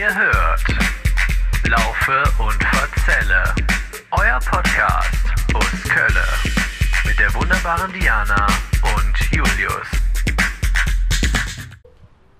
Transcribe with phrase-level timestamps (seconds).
[0.00, 0.64] Ihr hört
[1.68, 3.44] Laufe und Verzelle,
[4.12, 6.24] euer Podcast aus Kölle
[7.06, 8.46] mit der wunderbaren Diana
[8.96, 9.86] und Julius.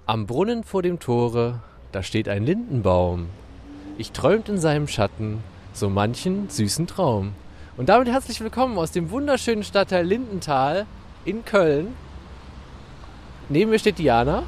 [0.07, 1.61] Am Brunnen vor dem Tore,
[1.93, 3.29] da steht ein Lindenbaum.
[3.99, 7.35] Ich träumt in seinem Schatten so manchen süßen Traum.
[7.77, 10.87] Und damit herzlich willkommen aus dem wunderschönen Stadtteil Lindenthal
[11.27, 11.95] in Köln.
[13.51, 14.45] Neben mir steht Diana.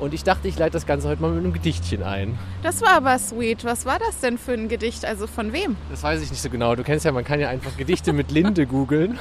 [0.00, 2.38] Und ich dachte, ich leite das Ganze heute mal mit einem Gedichtchen ein.
[2.62, 3.66] Das war aber sweet.
[3.66, 5.04] Was war das denn für ein Gedicht?
[5.04, 5.76] Also von wem?
[5.90, 6.74] Das weiß ich nicht so genau.
[6.74, 9.18] Du kennst ja, man kann ja einfach Gedichte mit Linde googeln.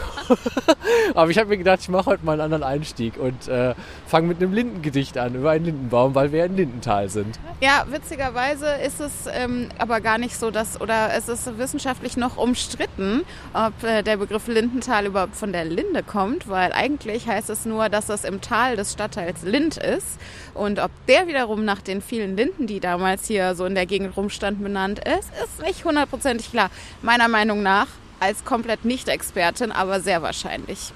[1.16, 3.76] aber ich habe mir gedacht, ich mache heute mal einen anderen Einstieg und äh,
[4.08, 7.38] fange mit einem Lindengedicht an über einen Lindenbaum, weil wir in Lindenthal sind.
[7.60, 12.38] Ja, witzigerweise ist es ähm, aber gar nicht so, dass, oder es ist wissenschaftlich noch
[12.38, 17.66] umstritten, ob äh, der Begriff Lindenthal überhaupt von der Linde kommt, weil eigentlich heißt es
[17.66, 20.20] nur, dass es im Tal des Stadtteils Lind ist.
[20.54, 24.16] Und ob der wiederum nach den vielen Linden, die damals hier so in der Gegend
[24.18, 26.70] rumstanden, benannt ist, ist nicht hundertprozentig klar.
[27.02, 27.88] Meiner Meinung nach
[28.20, 30.92] als komplett Nicht-Expertin, aber sehr wahrscheinlich.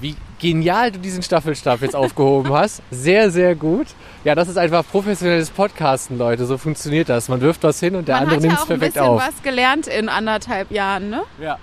[0.00, 2.82] Wie genial du diesen Staffelstab jetzt aufgehoben hast.
[2.90, 3.86] Sehr, sehr gut.
[4.24, 6.46] Ja, das ist einfach professionelles Podcasten, Leute.
[6.46, 7.28] So funktioniert das.
[7.28, 8.94] Man wirft was hin und der Man andere hat ja nimmt es auch ein perfekt
[8.94, 9.22] bisschen auf.
[9.26, 11.22] was gelernt in anderthalb Jahren, ne?
[11.40, 11.58] Ja.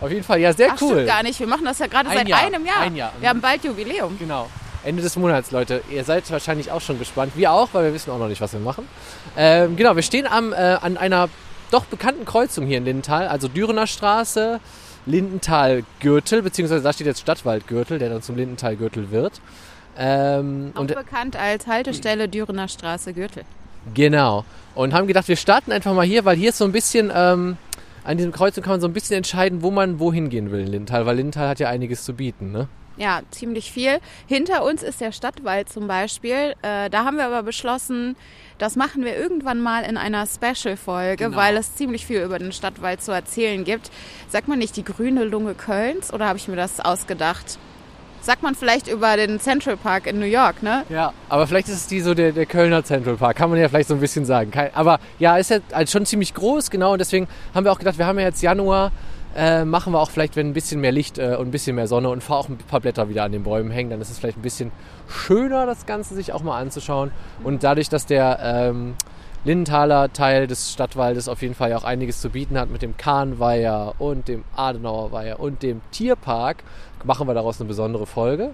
[0.00, 0.90] Auf jeden Fall, ja, sehr Ach, cool.
[0.94, 1.38] stimmt gar nicht.
[1.38, 2.40] Wir machen das ja gerade Ein seit Jahr.
[2.40, 2.80] einem Jahr.
[2.80, 3.12] Ein Jahr.
[3.20, 4.18] Wir haben bald Jubiläum.
[4.18, 4.48] Genau.
[4.84, 5.82] Ende des Monats, Leute.
[5.90, 7.32] Ihr seid wahrscheinlich auch schon gespannt.
[7.36, 8.86] Wir auch, weil wir wissen auch noch nicht, was wir machen.
[9.36, 11.28] Ähm, genau, wir stehen am, äh, an einer
[11.70, 14.60] doch bekannten Kreuzung hier in Lindenthal, also Dürener Straße,
[15.06, 19.40] Lindenthal-Gürtel, beziehungsweise da steht jetzt Stadtwaldgürtel, der dann zum Lindenthal-Gürtel wird.
[19.96, 23.44] Ähm, Auch und bekannt als Haltestelle Dürener Straße Gürtel.
[23.94, 24.44] Genau.
[24.74, 27.56] Und haben gedacht, wir starten einfach mal hier, weil hier ist so ein bisschen, ähm,
[28.04, 30.66] an diesem Kreuzung kann man so ein bisschen entscheiden, wo man wohin gehen will in
[30.66, 32.68] Lindenthal, weil Lindenthal hat ja einiges zu bieten, ne?
[32.96, 33.98] Ja, ziemlich viel.
[34.26, 36.54] Hinter uns ist der Stadtwald zum Beispiel.
[36.62, 38.16] Äh, da haben wir aber beschlossen,
[38.58, 41.36] das machen wir irgendwann mal in einer Special-Folge, Genau.
[41.36, 43.90] weil es ziemlich viel über den Stadtwald zu erzählen gibt.
[44.28, 47.58] Sagt man nicht die grüne Lunge Kölns oder habe ich mir das ausgedacht?
[48.20, 50.84] Sagt man vielleicht über den Central Park in New York, ne?
[50.90, 53.68] Ja, aber vielleicht ist es die so der, der Kölner Central Park, kann man ja
[53.68, 54.52] vielleicht so ein bisschen sagen.
[54.52, 57.80] Kein, aber ja, ist ja halt schon ziemlich groß, genau, und deswegen haben wir auch
[57.80, 58.92] gedacht, wir haben ja jetzt Januar,
[59.36, 61.86] äh, machen wir auch vielleicht, wenn ein bisschen mehr Licht äh, und ein bisschen mehr
[61.86, 64.38] Sonne und auch ein paar Blätter wieder an den Bäumen hängen, dann ist es vielleicht
[64.38, 64.72] ein bisschen
[65.08, 67.10] schöner, das Ganze sich auch mal anzuschauen.
[67.44, 68.94] Und dadurch, dass der ähm,
[69.44, 72.96] Lindenthaler Teil des Stadtwaldes auf jeden Fall ja auch einiges zu bieten hat mit dem
[72.96, 76.62] Kahnweiher und dem Adenauerweiher und dem Tierpark,
[77.04, 78.50] machen wir daraus eine besondere Folge.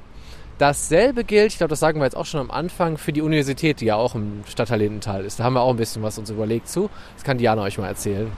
[0.59, 3.81] Dasselbe gilt, ich glaube, das sagen wir jetzt auch schon am Anfang, für die Universität,
[3.81, 5.39] die ja auch im Stadtteil Lindenthal ist.
[5.39, 6.91] Da haben wir auch ein bisschen was uns überlegt zu.
[7.15, 8.33] Das kann Diana euch mal erzählen.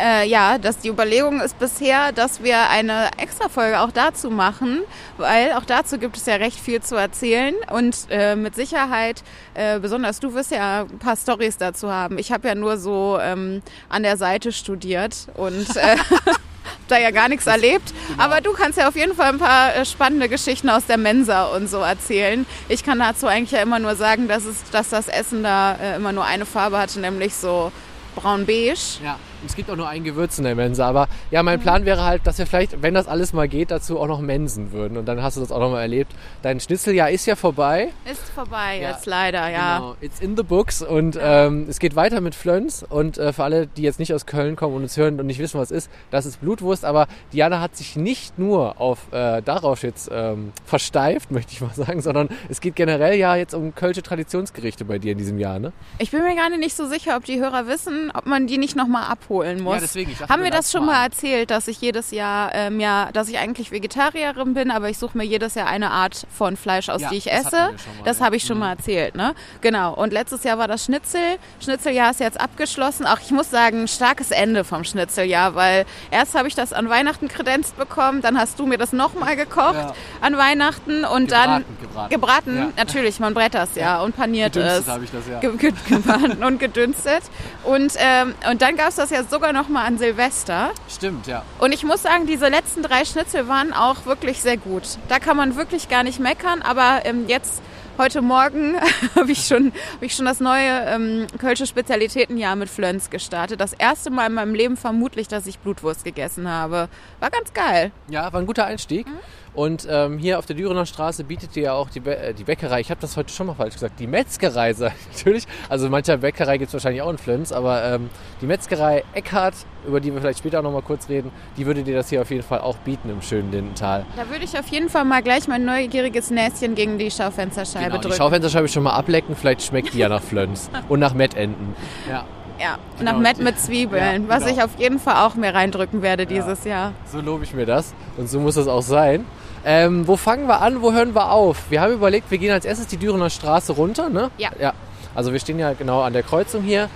[0.00, 4.80] Äh, ja, dass die Überlegung ist bisher, dass wir eine Extra-Folge auch dazu machen,
[5.18, 9.22] weil auch dazu gibt es ja recht viel zu erzählen und äh, mit Sicherheit,
[9.52, 12.16] äh, besonders du wirst ja ein paar Stories dazu haben.
[12.16, 15.96] Ich habe ja nur so ähm, an der Seite studiert und äh,
[16.88, 17.92] da ja gar nichts erlebt.
[18.16, 21.44] Aber du kannst ja auf jeden Fall ein paar äh, spannende Geschichten aus der Mensa
[21.44, 22.46] und so erzählen.
[22.70, 25.96] Ich kann dazu eigentlich ja immer nur sagen, dass, es, dass das Essen da äh,
[25.96, 27.70] immer nur eine Farbe hatte, nämlich so
[28.14, 29.02] braun-beige.
[29.04, 30.86] Ja, es gibt auch nur ein Gewürz in der Mensa.
[30.86, 33.98] Aber ja, mein Plan wäre halt, dass wir vielleicht, wenn das alles mal geht, dazu
[33.98, 34.96] auch noch mensen würden.
[34.96, 36.12] Und dann hast du das auch noch mal erlebt.
[36.42, 37.88] Dein Schnitzeljahr ist ja vorbei.
[38.10, 39.78] Ist vorbei Ja, jetzt leider, ja.
[39.78, 43.44] Genau, it's in the books und ähm, es geht weiter mit Flöns und äh, für
[43.44, 45.90] alle, die jetzt nicht aus Köln kommen und uns hören und nicht wissen, was ist,
[46.10, 51.30] das ist Blutwurst, aber Diana hat sich nicht nur auf äh, darauf jetzt ähm, versteift,
[51.30, 55.12] möchte ich mal sagen, sondern es geht generell ja jetzt um kölsche Traditionsgerichte bei dir
[55.12, 55.72] in diesem Jahr, ne?
[55.98, 58.76] Ich bin mir gar nicht so sicher, ob die Hörer wissen, ob man die nicht
[58.76, 59.74] nochmal abholen muss.
[59.74, 63.28] Ja, deswegen, Haben wir das schon mal erzählt, dass ich jedes Jahr, ähm, ja, dass
[63.28, 67.00] ich eigentlich Vegetarierin bin, aber ich suche mir jedes Jahr eine Art von Fleisch aus,
[67.02, 67.50] Ja, die ich esse.
[67.56, 67.70] mal,
[68.04, 69.34] das habe ich schon mal erzählt, ne?
[69.60, 69.94] Genau.
[69.94, 71.20] Und letztes Jahr war das Schnitzel.
[71.60, 73.06] Schnitzeljahr ist jetzt abgeschlossen.
[73.06, 77.28] Auch ich muss sagen, starkes Ende vom Schnitzeljahr, weil erst habe ich das an Weihnachten
[77.28, 79.92] kredenzt bekommen, dann hast du mir das nochmal gekocht Ja.
[80.20, 82.10] an Weihnachten und dann gebraten.
[82.10, 84.88] gebraten, natürlich, man brät das ja, und paniert Gedünstet es.
[84.92, 85.38] habe ich das, ja.
[85.40, 87.22] Ge ge gebraten und gedünstet.
[87.64, 90.70] Und, ähm, und dann gab es das ja sogar noch mal an Silvester.
[90.88, 91.44] Stimmt, ja.
[91.58, 94.84] Und ich muss sagen, diese letzten drei Schnitzel waren auch wirklich sehr gut.
[95.08, 96.62] Da kann man wirklich gar nicht meckern.
[96.62, 97.60] Aber ähm, jetzt,
[97.98, 98.76] heute Morgen,
[99.16, 103.60] habe ich, schon, hab ich schon das neue ähm, Kölsche Spezialitätenjahr mit Flöns gestartet.
[103.60, 106.88] Das erste Mal in meinem Leben vermutlich, dass ich Blutwurst gegessen habe.
[107.18, 107.92] War ganz geil.
[108.08, 109.06] Ja, war ein guter Einstieg.
[109.52, 112.44] Und ähm, hier auf der Dürener Straße bietet ihr ja auch die, Bä äh, die
[112.44, 114.72] Bäckerei, ich habe das heute schon mal falsch gesagt, die Metzgerei
[115.12, 115.44] natürlich.
[115.68, 118.10] Also mancher Bäckerei gibt es wahrscheinlich auch in Flens, aber ähm,
[118.40, 119.54] die Metzgerei Eckhardt,
[119.88, 122.22] über die wir vielleicht später auch noch mal kurz reden, die würde dir das hier
[122.22, 124.06] auf jeden Fall auch bieten im schönen Lindental.
[124.16, 127.96] Da würde ich auf jeden Fall mal gleich mein neugieriges Näschen gegen die Schaufensterscheibe Genau,
[127.96, 128.16] die drücken.
[128.18, 131.74] Schaufensterscheibe schon mal ablecken, vielleicht schmeckt die ja nach Flöns und nach Mettenten.
[132.08, 132.24] Ja.
[132.60, 133.12] ja, Genau.
[133.12, 134.56] nach Met mit Zwiebeln, Ja, was genau.
[134.56, 136.92] ich auf jeden Fall auch mir reindrücken werde dieses Jahr.
[137.10, 139.24] So lobe ich mir das und so muss das auch sein.
[139.64, 141.70] Ähm, wo fangen wir an, wo hören wir auf?
[141.70, 144.30] Wir haben überlegt, wir gehen als erstes die Dürener Straße runter, ne?
[144.38, 144.50] Ja.
[144.58, 144.72] ja.
[145.14, 146.88] Also wir stehen ja genau an der Kreuzung hier.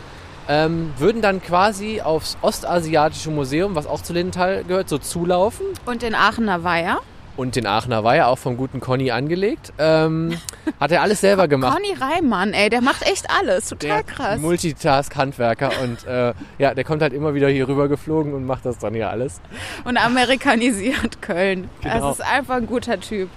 [0.46, 5.66] Ähm, würden dann quasi aufs Ostasiatische Museum, was auch zu Lindenthal gehört, so zulaufen.
[5.87, 7.00] Und den Aachener Weiher.
[7.37, 9.73] Und den Aachener war ja auch vom guten Conny angelegt.
[9.79, 10.39] Ähm,
[10.81, 11.77] hat er alles selber gemacht.
[11.77, 13.71] Conny Reimann, ey, der macht echt alles.
[13.71, 14.39] Total Der krass.
[14.41, 18.79] Multitask-Handwerker und äh, ja, der kommt halt immer wieder hier rüber geflogen und macht das
[18.79, 19.41] dann ja alles.
[19.85, 21.69] Und amerikanisiert Köln.
[21.83, 22.09] Genau.
[22.11, 23.29] Das ist einfach ein guter Typ.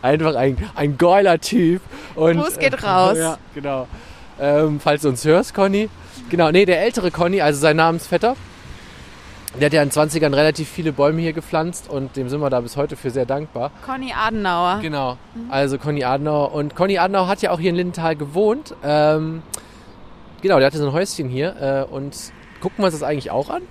[0.00, 1.82] Einfach ein, ein geiler Typ.
[2.14, 3.18] Und, Gruß geht raus.
[3.18, 3.88] Ja, genau.
[4.40, 5.88] Ähm, falls du uns hörst, Conny.
[6.30, 8.36] Genau, nee, der ältere Conny, also sein Namensvetter,
[9.58, 12.50] der hat ja in den 20ern relativ viele Bäume hier gepflanzt und dem sind wir
[12.50, 13.72] da bis heute für sehr dankbar.
[13.84, 14.78] Conny Adenauer.
[14.80, 15.16] Genau,
[15.48, 16.52] also Conny Adenauer.
[16.52, 18.74] Und Conny Adenauer hat ja auch hier in Lindenthal gewohnt.
[18.84, 19.42] Ähm,
[20.40, 21.56] genau, der hatte so ein Häuschen hier
[21.90, 22.16] äh, und
[22.60, 23.62] gucken wir uns das eigentlich auch an?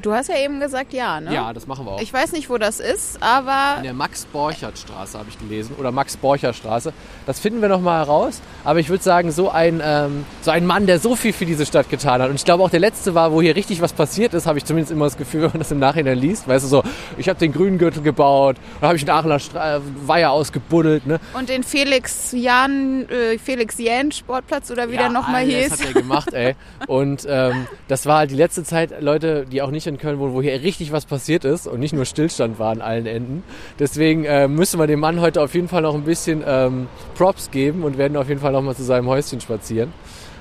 [0.00, 1.34] Du hast ja eben gesagt ja, ne?
[1.34, 2.00] Ja, das machen wir auch.
[2.00, 5.74] Ich weiß nicht, wo das ist, aber In der Max-Borchert-Straße habe ich gelesen.
[5.78, 6.92] Oder Max-Borcher-Straße.
[7.26, 8.40] Das finden wir noch mal heraus.
[8.64, 11.66] Aber ich würde sagen, so ein, ähm, so ein Mann, der so viel für diese
[11.66, 12.30] Stadt getan hat.
[12.30, 14.64] Und ich glaube auch der letzte war, wo hier richtig was passiert ist, habe ich
[14.64, 16.48] zumindest immer das Gefühl, wenn man das im Nachhinein liest.
[16.48, 16.82] Weißt du, so,
[17.18, 21.06] ich habe den Grüngürtel gebaut, dann habe ich den Aachener Stra äh, Weiher ausgebuddelt.
[21.06, 21.20] Ne?
[21.34, 25.72] und den Felix Jan, äh, Felix Jähn Sportplatz oder wie der nochmal hieß.
[25.72, 26.54] hat er gemacht, ey.
[26.86, 30.34] Und ähm, das war halt die letzte Zeit, Leute, die auch nicht in Köln wohnen,
[30.34, 33.42] wo hier richtig was passiert ist und nicht nur Stillstand war an allen Enden.
[33.78, 37.50] Deswegen äh, müssen wir dem Mann heute auf jeden Fall noch ein bisschen ähm, Props
[37.50, 39.92] geben und werden auf jeden Fall noch mal zu seinem Häuschen spazieren.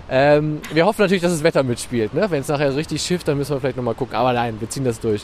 [0.09, 2.13] Ähm, wir hoffen natürlich, dass das Wetter mitspielt.
[2.13, 2.29] Ne?
[2.29, 4.15] Wenn es nachher so richtig schifft, dann müssen wir vielleicht noch mal gucken.
[4.15, 5.21] Aber nein, wir ziehen das durch.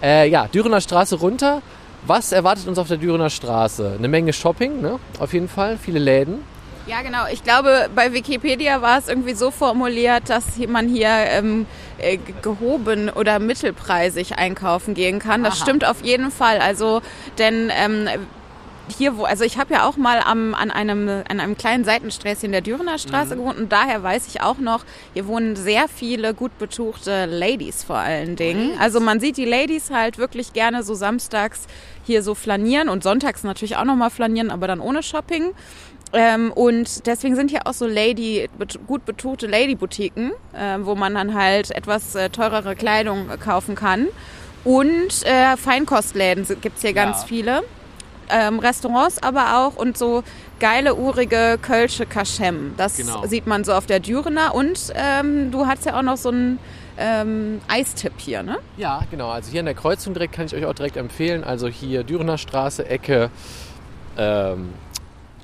[0.00, 1.60] Äh, ja, Dürener Straße runter.
[2.06, 3.96] Was erwartet uns auf der Dürener Straße?
[3.98, 5.00] Eine Menge Shopping, ne?
[5.18, 5.76] auf jeden Fall.
[5.76, 6.44] Viele Läden.
[6.88, 7.26] Ja, genau.
[7.30, 11.66] Ich glaube, bei Wikipedia war es irgendwie so formuliert, dass man hier ähm,
[11.98, 15.44] äh, gehoben oder mittelpreisig einkaufen gehen kann.
[15.44, 15.62] Das Aha.
[15.64, 16.60] stimmt auf jeden Fall.
[16.60, 17.02] Also,
[17.38, 18.08] denn ähm,
[18.96, 22.52] hier, wo, also ich habe ja auch mal am, an, einem, an einem kleinen Seitensträßchen
[22.52, 26.56] der Dürener Straße gewohnt und daher weiß ich auch noch, hier wohnen sehr viele gut
[26.58, 28.78] betuchte Ladies vor allen Dingen.
[28.80, 31.66] Also man sieht die Ladies halt wirklich gerne so samstags
[32.04, 35.52] hier so flanieren und sonntags natürlich auch nochmal flanieren, aber dann ohne Shopping.
[36.12, 38.48] Ähm, und deswegen sind hier auch so Lady,
[38.86, 44.08] gut betuchte Lady-Boutiquen, äh, wo man dann halt etwas äh, teurere Kleidung kaufen kann.
[44.64, 47.26] Und äh, Feinkostläden gibt's hier ganz Ja.
[47.26, 47.62] viele.
[48.30, 50.22] Ähm, Restaurants aber auch und so
[50.60, 52.74] geile, urige Kölsche Kaschem.
[52.76, 53.24] Das Genau.
[53.26, 54.54] sieht man so auf der Dürener.
[54.54, 56.58] Und ähm, du hast ja auch noch so einen
[56.98, 58.58] ähm, Eistipp hier, ne?
[58.76, 59.30] Ja, genau.
[59.30, 61.42] Also hier an der Kreuzung direkt kann ich euch auch direkt empfehlen.
[61.44, 63.30] Also hier Dürener Straße, Ecke
[64.18, 64.70] ähm,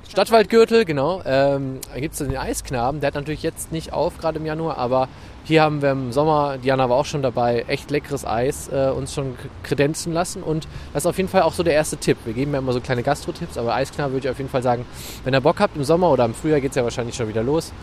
[0.09, 1.21] Stadtwaldgürtel, genau.
[1.25, 3.01] Ähm, da gibt es den Eisknaben.
[3.01, 5.09] Der hat natürlich jetzt nicht auf, gerade im Januar, aber
[5.45, 9.13] hier haben wir im Sommer, Diana war auch schon dabei, echt leckeres Eis äh, uns
[9.13, 10.41] schon kredenzen lassen.
[10.41, 12.17] Und das ist auf jeden Fall auch so der erste Tipp.
[12.25, 14.85] Wir geben ja immer so kleine Gastro-Tipps, aber Eisknaben würde ich auf jeden Fall sagen,
[15.23, 17.43] wenn ihr Bock habt im Sommer oder im Frühjahr geht es ja wahrscheinlich schon wieder
[17.43, 17.73] los,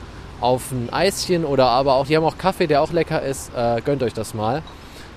[0.41, 3.81] auf ein Eischen oder aber auch, die haben auch Kaffee, der auch lecker ist, äh,
[3.81, 4.63] gönnt euch das mal.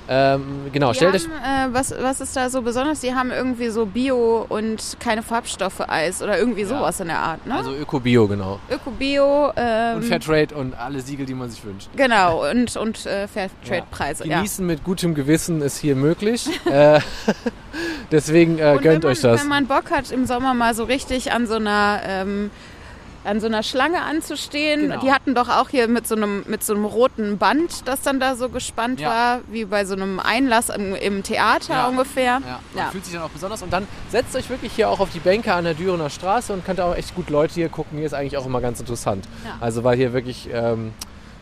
[0.07, 1.27] Ähm, genau, Die euch.
[1.27, 2.99] haben, äh, was, was ist da so besonders?
[2.99, 7.45] Die haben irgendwie so Bio und keine Farbstoffe Eis oder irgendwie sowas in der Art,
[7.47, 7.55] ne?
[7.55, 8.59] Also Öko-Bio, genau.
[8.69, 9.51] Öko-Bio.
[9.55, 11.89] Ähm, Und Fairtrade und alle Siegel, die man sich wünscht.
[11.95, 14.37] Genau, und, und äh, Fairtrade-Preise, ja.
[14.37, 16.47] Genießen mit gutem Gewissen ist hier möglich.
[16.65, 16.99] äh,
[18.11, 19.41] deswegen äh, gönnt man, euch das.
[19.41, 22.51] Wenn man Bock hat, im Sommer mal so richtig an so einer, ähm,
[23.25, 24.81] an so einer Schlange anzustehen.
[24.89, 24.99] Genau.
[25.01, 28.19] Die hatten doch auch hier mit so einem, mit so einem roten Band, das dann
[28.19, 29.09] da so gespannt Ja.
[29.09, 31.87] war, wie bei so einem Einlass im, im Theater Ja.
[31.87, 32.41] ungefähr.
[32.45, 32.91] Ja, man Ja.
[32.91, 33.61] fühlt sich dann auch besonders.
[33.61, 36.65] Und dann setzt euch wirklich hier auch auf die Bänke an der Dürener Straße und
[36.65, 37.97] könnt auch echt gut Leute hier gucken.
[37.97, 39.25] Hier ist eigentlich auch immer ganz interessant.
[39.59, 40.93] Also weil hier wirklich ähm,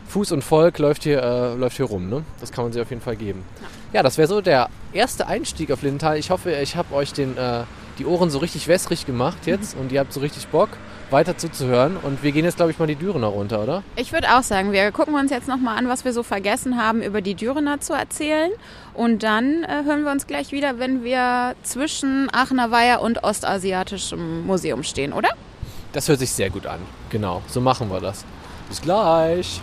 [0.08, 2.08] Fuß und Volk läuft hier, äh, läuft hier rum.
[2.08, 2.22] Ne?
[2.40, 3.42] Das kann man sich auf jeden Fall geben.
[3.92, 6.18] Ja, das wäre so der erste Einstieg auf Lindenthal.
[6.18, 7.62] Ich hoffe, ich habe euch den, äh,
[7.98, 10.70] die Ohren so richtig wässrig gemacht jetzt und ihr habt so richtig Bock,
[11.14, 11.96] weiter zuzuhören.
[11.96, 13.82] Und wir gehen jetzt, glaube ich, mal die Dürener runter, oder?
[13.96, 17.02] Ich würde auch sagen, wir gucken uns jetzt nochmal an, was wir so vergessen haben,
[17.02, 18.50] über die Dürener zu erzählen.
[18.92, 24.46] Und dann äh, hören wir uns gleich wieder, wenn wir zwischen Aachener Weiher und Ostasiatischem
[24.46, 25.30] Museum stehen, oder?
[25.92, 26.80] Das hört sich sehr gut an.
[27.08, 28.24] Genau, so machen wir das.
[28.68, 29.62] Bis gleich.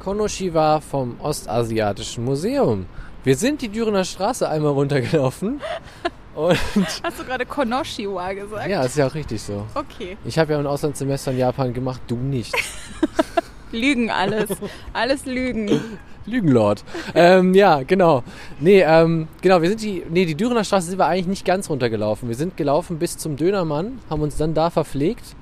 [0.00, 2.86] Konoshiwa vom Ostasiatischen Museum.
[3.24, 5.60] Wir sind die Dürener Straße einmal runtergelaufen
[6.34, 6.58] Und
[7.02, 8.68] Hast du gerade Konoshiwa gesagt?
[8.68, 9.66] ja, ist ja auch richtig so.
[9.74, 10.16] Okay.
[10.24, 12.54] Ich habe ja ein Auslandssemester in Japan gemacht, du nicht.
[13.72, 14.50] Lügen alles.
[14.92, 15.98] Alles Lügen.
[16.24, 16.84] Lügenlord.
[17.14, 18.22] ähm, ja, genau.
[18.60, 21.68] Nee, ähm, genau, wir sind die, nee, die Dürener Straße sind wir eigentlich nicht ganz
[21.68, 22.28] runtergelaufen.
[22.28, 25.34] Wir sind gelaufen bis zum Dönermann, haben uns dann da verpflegt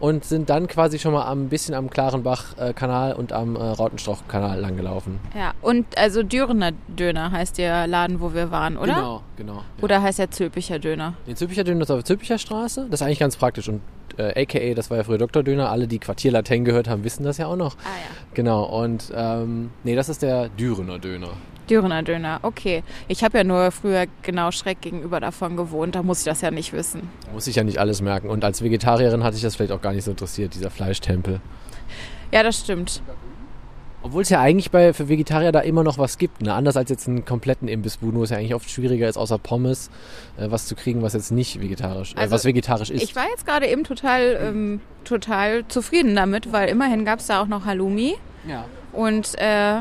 [0.00, 5.20] und sind dann quasi schon mal ein bisschen am Klarenbach-Kanal und am äh, Rautenstrauch-Kanal langgelaufen.
[5.36, 8.94] Ja, und also Dürener Döner heißt der Laden, wo wir waren, oder?
[8.94, 9.54] Genau, genau.
[9.54, 9.82] Ja.
[9.82, 11.14] Oder heißt der Zülpicher Döner?
[11.26, 12.86] Den Zülpicher Döner ist auf der Zülpicher Straße.
[12.90, 13.68] Das ist eigentlich ganz praktisch.
[13.68, 13.80] Und
[14.18, 15.42] äh, AKA, das war ja früher Dr.
[15.42, 15.70] Döner.
[15.70, 17.76] Alle, die Quartier Latin gehört haben, wissen das ja auch noch.
[17.84, 18.16] Ah ja.
[18.34, 18.64] Genau.
[18.64, 21.30] Und ähm, nee, das ist der Dürener Döner.
[21.70, 22.82] Dürener Döner, okay.
[23.08, 26.50] Ich habe ja nur früher genau schräg gegenüber davon gewohnt, da muss ich das ja
[26.50, 27.08] nicht wissen.
[27.32, 28.28] Muss ich ja nicht alles merken.
[28.28, 31.40] Und als Vegetarierin hatte ich das vielleicht auch gar nicht so interessiert, dieser Fleischtempel.
[32.32, 33.02] Ja, das stimmt.
[34.04, 36.42] Obwohl es ja eigentlich bei, für Vegetarier da immer noch was gibt.
[36.42, 36.52] Ne?
[36.52, 39.88] Anders als jetzt einen kompletten Imbissbuden, wo es ja eigentlich oft schwieriger ist, außer Pommes,
[40.36, 43.02] äh, was zu kriegen, was jetzt nicht vegetarisch, äh, Also, was vegetarisch ist.
[43.02, 47.40] Ich war jetzt gerade eben total, ähm, total zufrieden damit, weil immerhin gab es da
[47.40, 48.16] auch noch Halloumi
[48.46, 48.66] ja.
[48.92, 49.80] und äh,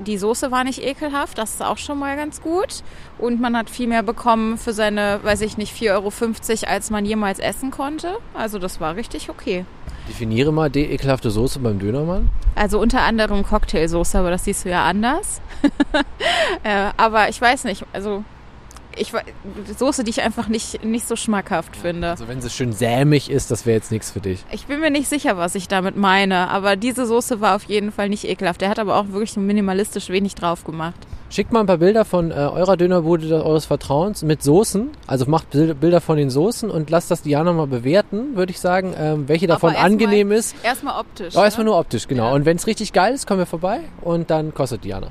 [0.00, 2.82] die Soße war nicht ekelhaft, das ist auch schon mal ganz gut.
[3.18, 7.04] Und man hat viel mehr bekommen für seine, weiß ich nicht, 4,50 Euro, als man
[7.04, 8.18] jemals essen konnte.
[8.34, 9.64] Also das war richtig okay.
[10.08, 12.30] Definiere mal die ekelhafte Soße beim Dönermann.
[12.54, 15.40] Also unter anderem Cocktailsoße, aber das siehst du ja anders.
[16.62, 18.24] äh, aber ich weiß nicht, also
[19.00, 19.12] ich
[19.78, 22.10] Soße, die ich einfach nicht, nicht so schmackhaft finde.
[22.10, 24.44] Also wenn sie schön sämig ist, das wäre jetzt nichts für dich.
[24.50, 27.92] Ich bin mir nicht sicher, was ich damit meine, aber diese Soße war auf jeden
[27.92, 28.60] Fall nicht ekelhaft.
[28.60, 30.96] Der hat aber auch wirklich minimalistisch wenig drauf gemacht.
[31.30, 34.88] Schickt mal ein paar Bilder von äh, eurer Dönerbude eures Vertrauens mit Soßen.
[35.06, 38.58] Also macht Bild- Bilder von den Soßen und lasst das Diana mal bewerten, würde ich
[38.60, 40.54] sagen, ähm, welche davon erst mal- angenehm ist.
[40.62, 41.36] Erstmal optisch.
[41.36, 41.70] Aber erstmal ne?
[41.72, 42.28] nur optisch, genau.
[42.28, 42.32] Ja.
[42.34, 45.08] Und wenn es richtig geil ist, kommen wir vorbei und dann kostet Diana.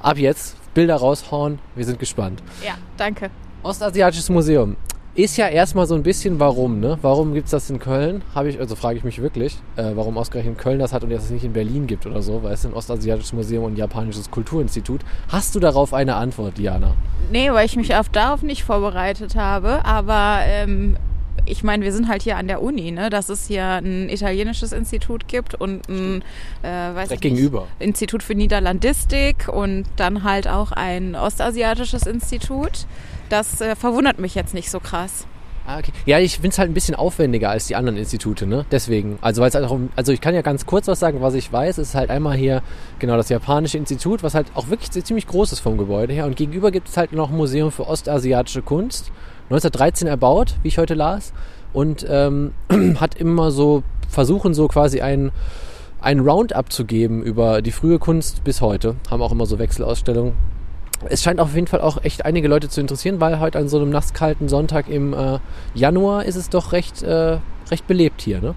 [0.00, 2.42] Ab jetzt Bilder raushauen, wir sind gespannt.
[2.64, 3.30] Ja, danke.
[3.62, 4.76] Ostasiatisches Museum.
[5.14, 6.96] Ist ja erstmal so ein bisschen warum, ne?
[7.02, 8.22] Warum gibt's das in Köln?
[8.34, 11.24] Habe ich, also frage ich mich wirklich, äh, warum ausgerechnet Köln das hat und jetzt
[11.24, 14.30] es nicht in Berlin gibt oder so, weil es ein Ostasiatisches Museum und ein japanisches
[14.30, 15.02] Kulturinstitut.
[15.28, 16.94] Hast du darauf eine Antwort, Diana?
[17.30, 20.96] Nee, weil ich mich auf darauf nicht vorbereitet habe, aber ähm,
[21.44, 23.10] ich meine, wir sind halt hier an der Uni, ne?
[23.10, 26.22] Dass es hier ein italienisches Institut gibt und ein,
[26.62, 27.66] äh, weiß ich nicht, gegenüber.
[27.78, 32.86] Institut für Niederlandistik und dann halt auch ein ostasiatisches Institut.
[33.28, 35.26] Das äh, verwundert mich jetzt nicht so krass.
[35.64, 35.92] Ah, okay.
[36.06, 38.66] Ja, ich finde es halt ein bisschen aufwendiger als die anderen Institute, ne?
[38.72, 39.18] Deswegen.
[39.20, 41.34] Also, weil es halt auch um, also ich kann ja ganz kurz was sagen, was
[41.34, 41.78] ich weiß.
[41.78, 42.62] Es ist halt einmal hier
[42.98, 46.26] genau das japanische Institut, was halt auch wirklich ziemlich groß ist vom Gebäude her.
[46.26, 49.12] Und gegenüber gibt es halt noch ein Museum für ostasiatische Kunst.
[49.44, 51.32] 1913 erbaut, wie ich heute las.
[51.72, 52.52] Und ähm,
[53.00, 55.32] hat immer so, versuchen so quasi ein
[56.00, 58.96] ein Roundup zu geben über die frühe Kunst bis heute.
[59.08, 60.32] Haben auch immer so Wechselausstellungen
[61.08, 63.78] es scheint auf jeden Fall auch echt einige Leute zu interessieren, weil heute an so
[63.78, 65.38] einem nasskalten Sonntag im äh,
[65.74, 67.38] Januar ist es doch recht, äh,
[67.70, 68.54] recht belebt hier, ne?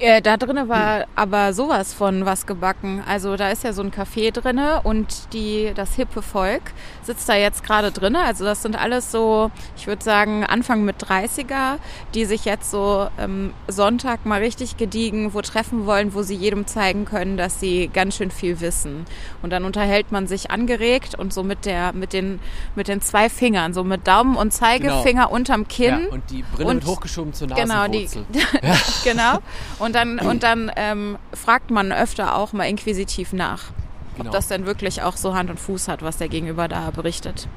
[0.00, 3.02] Äh, da drinnen war aber sowas von was gebacken.
[3.06, 6.62] Also da ist ja so ein Café drinne und die, das hippe Volk
[7.02, 8.20] sitzt da jetzt gerade drinne.
[8.24, 11.76] Also das sind alles so, ich würde sagen, Anfang mit 30er,
[12.12, 16.66] die sich jetzt so ähm, Sonntag mal richtig gediegen wo treffen wollen, wo sie jedem
[16.66, 19.04] zeigen können, dass sie ganz schön viel wissen.
[19.42, 22.40] Und dann unterhält man sich angeregt und so mit der, mit den,
[22.74, 26.08] mit den zwei Fingern, so mit Daumen und Zeigefinger unterm Kinn.
[26.08, 28.24] und die Brille Und- wird hochgeschoben zur Genau, die, Nasenwurzel.
[29.04, 29.38] genau.
[29.78, 33.64] Und dann, und dann ähm, fragt man öfter auch mal inquisitiv nach,
[34.16, 34.28] Genau.
[34.28, 37.48] ob das denn wirklich auch so Hand und Fuß hat, was der Gegenüber da berichtet.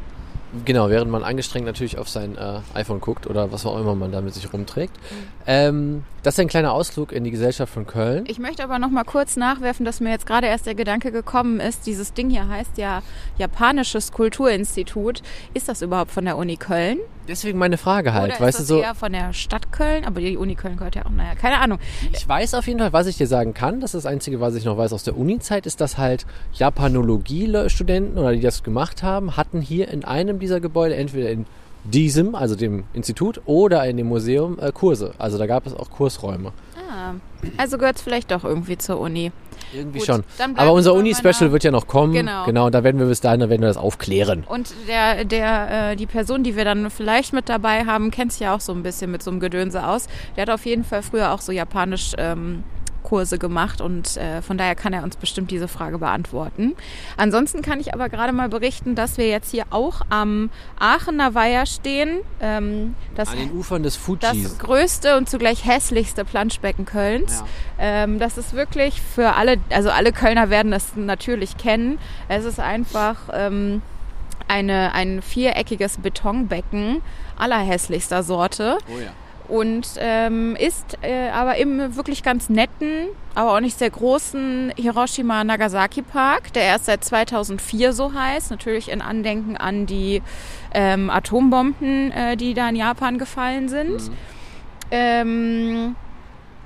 [0.66, 4.12] Genau, während man angestrengt natürlich auf sein äh, iPhone guckt oder was auch immer man
[4.14, 4.96] da mit sich rumträgt.
[4.96, 5.16] Mhm.
[5.46, 8.24] Ähm, das ist ein kleiner Ausflug in die Gesellschaft von Köln.
[8.28, 11.60] Ich möchte aber noch mal kurz nachwerfen, dass mir jetzt gerade erst der Gedanke gekommen
[11.60, 13.02] ist, dieses Ding hier heißt ja
[13.38, 15.22] Japanisches Kulturinstitut.
[15.54, 16.98] Ist das überhaupt von der Uni Köln?
[17.28, 18.86] Deswegen meine Frage halt, Oder weißt ist du das so.
[18.88, 20.06] eher von der Stadt Köln?
[20.06, 21.80] Aber die Uni Köln gehört ja auch, naja, keine Ahnung.
[22.14, 23.82] Ich weiß auf jeden Fall, was ich dir sagen kann.
[23.82, 28.18] Das ist das Einzige, was ich noch weiß aus der Uni-Zeit, ist, dass halt Japanologie-Studenten
[28.18, 31.46] oder die das gemacht haben, hatten hier in einem dieser Gebäude, entweder in
[31.84, 35.14] diesem, also dem Institut, oder in dem Museum äh, Kurse.
[35.18, 36.52] Also da gab es auch Kursräume.
[36.90, 37.14] Ah,
[37.58, 39.32] also gehört es vielleicht doch irgendwie zur Uni.
[39.74, 40.24] Irgendwie Gut, schon.
[40.56, 42.14] Aber unser Uni-Special wird ja noch kommen.
[42.14, 42.46] Genau.
[42.46, 44.44] Genau, und da werden wir bis dahin, da werden wir das aufklären.
[44.48, 48.42] Und der, der, äh, die Person, die wir dann vielleicht mit dabei haben, kennt sich
[48.42, 50.08] ja auch so ein bisschen mit so einem Gedönse aus.
[50.36, 52.64] Der hat auf jeden Fall früher auch so japanisch ähm,
[53.08, 56.76] Kurse gemacht und äh, von daher kann er uns bestimmt diese Frage beantworten.
[57.16, 61.66] Ansonsten kann ich aber gerade mal berichten, dass wir jetzt hier auch am Aachener Weiher
[61.66, 62.20] stehen.
[62.42, 64.60] Ähm, das, An den Ufern des das Fujis.
[64.60, 67.46] größte und zugleich hässlichste Planschbecken Kölns.
[67.80, 72.00] Ähm, das ist wirklich für alle, also alle Kölner werden das natürlich kennen.
[72.28, 73.82] Es ist einfach, ähm,
[74.50, 77.02] eine, ein viereckiges Betonbecken
[77.38, 78.78] allerhässlichster Sorte.
[78.88, 79.12] Oh ja.
[79.48, 85.44] Und ähm, ist äh, aber im wirklich ganz netten, aber auch nicht sehr großen Hiroshima
[85.44, 88.52] Nagasaki Park, der erst seit 2004 so heißt.
[88.52, 90.22] Natürlich in Andenken an die
[90.74, 94.10] ähm, Atombomben, äh, die da in Japan gefallen sind.
[94.10, 94.18] Mhm.
[94.92, 95.96] Ähm,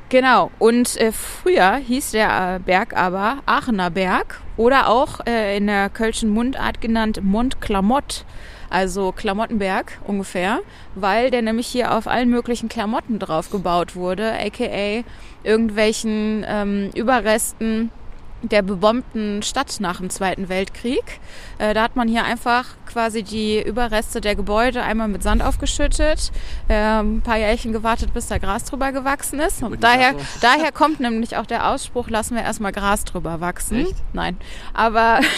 [0.09, 0.51] genau.
[0.59, 5.89] Und äh, früher hieß der äh, Berg aber Aachener Berg oder auch äh, in der
[5.89, 8.25] kölschen Mundart genannt Mont Clamott,
[8.71, 10.59] also Klamottenberg ungefähr,
[10.95, 15.03] weil der nämlich hier auf allen möglichen Klamotten drauf gebaut wurde, aka
[15.43, 17.91] irgendwelchen ähm, Überresten
[18.41, 21.19] der bebombten Stadt nach dem Zweiten Weltkrieg.
[21.57, 26.31] Äh, da hat man hier einfach quasi die Überreste der Gebäude einmal mit Sand aufgeschüttet,
[26.67, 29.63] äh, ein paar Jährchen gewartet, bis da Gras drüber gewachsen ist.
[29.63, 33.85] Und daher, daher kommt nämlich auch der Ausspruch, lassen wir erstmal Gras drüber wachsen.
[33.85, 33.95] Echt?
[34.13, 34.37] Nein,
[34.73, 35.19] aber,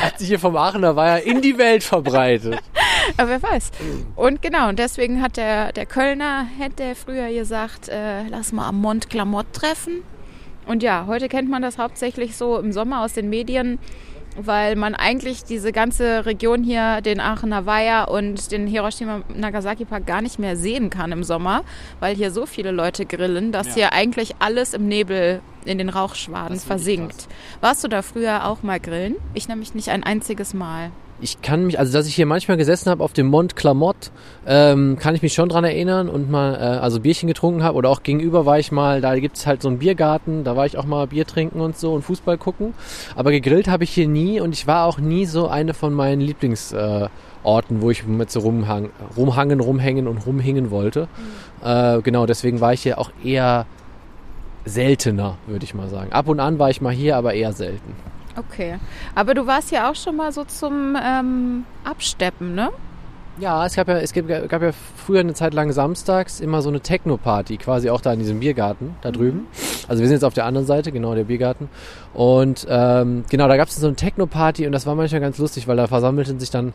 [0.00, 2.58] Hat sich hier vom Aachener Weiher in die Welt verbreitet.
[3.16, 3.70] aber wer weiß.
[4.16, 8.80] Und genau, und deswegen hat der, der Kölner, hätte früher gesagt, äh, lass mal am
[8.80, 10.02] Mont Clamott treffen.
[10.66, 13.78] Und ja, heute kennt man das hauptsächlich so im Sommer aus den Medien,
[14.36, 20.06] weil man eigentlich diese ganze Region hier, den Aachener Weiher und den Hiroshima Nagasaki Park
[20.06, 21.62] gar nicht mehr sehen kann im Sommer,
[22.00, 23.74] weil hier so viele Leute grillen, dass Ja.
[23.74, 27.28] hier eigentlich alles im Nebel in den Rauchschwaden versinkt.
[27.60, 29.14] Warst du da früher auch mal grillen?
[29.34, 30.90] Ich nämlich nicht ein einziges Mal.
[31.20, 34.10] Ich kann mich, also dass ich hier manchmal gesessen habe auf dem Mont Clamott,
[34.46, 37.88] ähm, kann ich mich schon dran erinnern und mal, äh, also Bierchen getrunken habe oder
[37.88, 40.84] auch gegenüber war ich mal, da gibt's halt so einen Biergarten, da war ich auch
[40.84, 42.74] mal Bier trinken und so und Fußball gucken.
[43.14, 46.20] Aber gegrillt habe ich hier nie und ich war auch nie so eine von meinen
[46.20, 47.08] Lieblingsorten, äh,
[47.44, 51.08] Orten, wo ich mit so rumhang, rumhangen, rumhängen und rumhingen wollte.
[51.62, 53.66] Äh, genau, deswegen war ich hier auch eher
[54.64, 56.10] seltener, würde ich mal sagen.
[56.12, 57.94] Ab und an war ich mal hier, aber eher selten.
[58.36, 58.78] Okay.
[59.14, 62.70] Aber du warst ja auch schon mal so zum ähm, Absteppen, ne?
[63.38, 66.68] Ja, es gab ja, es gab, gab ja früher eine Zeit lang samstags immer so
[66.68, 69.48] eine Techno-Party, quasi auch da in diesem Biergarten da drüben.
[69.88, 71.68] Also wir sind jetzt auf der anderen Seite, genau, der Biergarten.
[72.12, 75.66] Und ähm, genau, da gab es so eine Techno-Party und das war manchmal ganz lustig,
[75.66, 76.72] weil da versammelten sich dann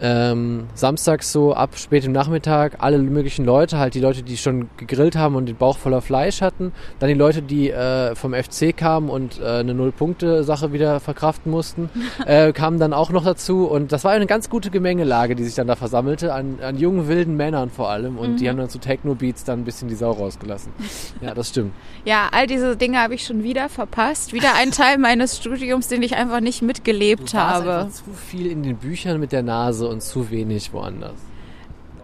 [0.00, 5.16] ähm, samstags so ab spätem Nachmittag alle möglichen Leute, halt die Leute, die schon gegrillt
[5.16, 9.08] haben und den Bauch voller Fleisch hatten, dann die Leute, die äh, vom FC kamen
[9.08, 11.90] und äh, eine Null-Punkte-Sache wieder verkraften mussten,
[12.26, 15.54] äh, kamen dann auch noch dazu und das war eine ganz gute Gemengelage, die sich
[15.54, 18.78] dann da versammelte, an, an jungen, wilden Männern vor allem und die haben dann zu
[18.78, 20.72] Techno-Beats dann ein bisschen die Sau rausgelassen.
[21.20, 21.72] Ja, das stimmt.
[22.06, 24.34] Ja, all diese Dinge habe ich schon wieder verpasst.
[24.34, 27.74] Wieder ein Teil meines Studiums, den ich einfach nicht mitgelebt Du warst habe.
[27.76, 31.18] einfach zu viel in den Büchern mit der Nase und zu wenig woanders.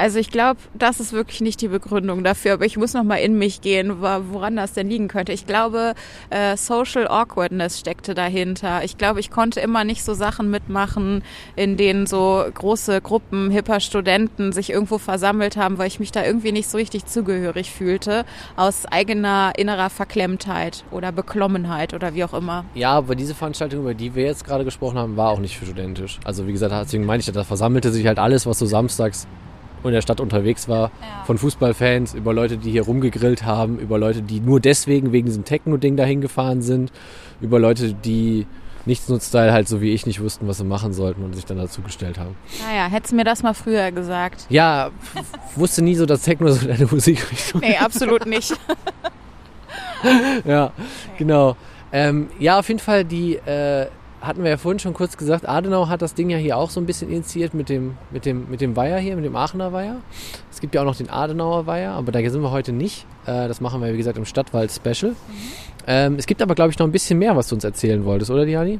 [0.00, 3.16] Also ich glaube, das ist wirklich nicht die Begründung dafür, aber ich muss noch mal
[3.16, 5.30] in mich gehen, woran das denn liegen könnte.
[5.32, 5.92] Ich glaube,
[6.30, 8.82] äh, Social Awkwardness steckte dahinter.
[8.82, 11.22] Ich glaube, ich konnte immer nicht so Sachen mitmachen,
[11.54, 16.24] in denen so große Gruppen hipper Studenten sich irgendwo versammelt haben, weil ich mich da
[16.24, 18.24] irgendwie nicht so richtig zugehörig fühlte,
[18.56, 22.64] aus eigener innerer Verklemmtheit oder Beklommenheit oder wie auch immer.
[22.74, 25.66] Ja, aber diese Veranstaltung, über die wir jetzt gerade gesprochen haben, war auch nicht für
[25.66, 26.18] studentisch.
[26.24, 29.26] Also wie gesagt, deswegen meine ich, da versammelte sich halt alles, was so samstags
[29.88, 30.90] in der Stadt unterwegs war.
[31.00, 31.24] Ja.
[31.24, 35.44] Von Fußballfans über Leute, die hier rumgegrillt haben, über Leute, die nur deswegen wegen diesem
[35.44, 36.92] Techno-Ding dahin gefahren sind,
[37.40, 38.46] über Leute, die
[38.86, 41.82] Nichtsnutzteil halt so wie ich nicht wussten, was sie machen sollten und sich dann dazu
[41.82, 42.34] gestellt haben.
[42.66, 44.46] Naja, hättest mir das mal früher gesagt.
[44.48, 44.90] Ja,
[45.56, 48.54] wusste nie so, dass Techno so deine Musikrichtung Nee, absolut nicht.
[50.44, 50.72] ja,
[51.18, 51.56] genau.
[51.92, 53.86] Ähm, ja, auf jeden Fall, die äh,
[54.20, 56.80] hatten wir ja vorhin schon kurz gesagt, Adenauer hat das Ding ja hier auch so
[56.80, 59.96] ein bisschen initiiert mit dem, mit dem, mit dem Weiher hier, mit dem Aachener Weiher.
[60.50, 63.06] Es gibt ja auch noch den Adenauer Weiher, aber da sind wir heute nicht.
[63.24, 65.14] Äh, das machen wir, wie gesagt, im Stadtwald-Special.
[65.86, 68.30] Ähm, es gibt aber, glaube ich, noch ein bisschen mehr, was du uns erzählen wolltest,
[68.30, 68.78] oder Diani?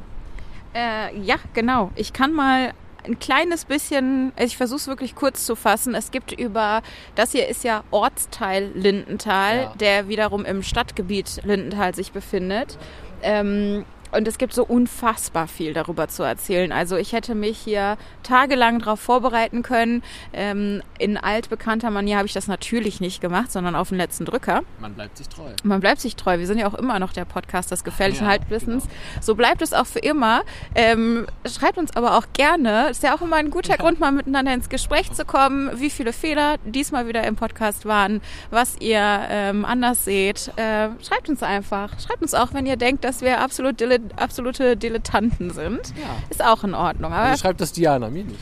[0.73, 1.91] Äh, ja, genau.
[1.95, 2.71] Ich kann mal
[3.03, 5.95] ein kleines bisschen, also ich versuche es wirklich kurz zu fassen.
[5.95, 6.83] Es gibt über,
[7.15, 9.73] das hier ist ja Ortsteil Lindenthal, Ja.
[9.79, 12.77] der wiederum im Stadtgebiet Lindenthal sich befindet.
[13.23, 16.71] Ähm, und es gibt so unfassbar viel darüber zu erzählen.
[16.71, 20.03] Also ich hätte mich hier tagelang darauf vorbereiten können.
[20.33, 24.61] Ähm, in altbekannter Manier habe ich das natürlich nicht gemacht, sondern auf den letzten Drücker.
[24.79, 25.49] Man bleibt sich treu.
[25.63, 26.39] Man bleibt sich treu.
[26.39, 28.85] Wir sind ja auch immer noch der Podcast des gefährlichen Ja, Halbwissens.
[29.21, 30.41] So bleibt es auch für immer.
[30.75, 32.89] Ähm, schreibt uns aber auch gerne.
[32.89, 36.13] Ist ja auch immer ein guter Grund, mal miteinander ins Gespräch zu kommen, wie viele
[36.13, 40.51] Fehler diesmal wieder im Podcast waren, was ihr ähm, anders seht.
[40.57, 41.99] Äh, schreibt uns einfach.
[41.99, 45.93] Schreibt uns auch, wenn ihr denkt, dass wir absolut dile absolute Dilettanten sind.
[45.99, 46.15] Ja.
[46.29, 47.13] Ist auch in Ordnung.
[47.13, 48.39] Aber Also schreibt das Diana, mir nicht.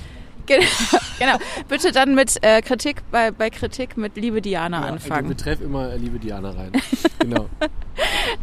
[1.20, 1.38] genau.
[1.68, 5.30] Bitte dann mit äh, Kritik, bei, bei Kritik mit Liebe Diana Ja, anfangen.
[5.30, 6.72] Du betreff immer liebe Diana rein.
[7.20, 7.48] genau.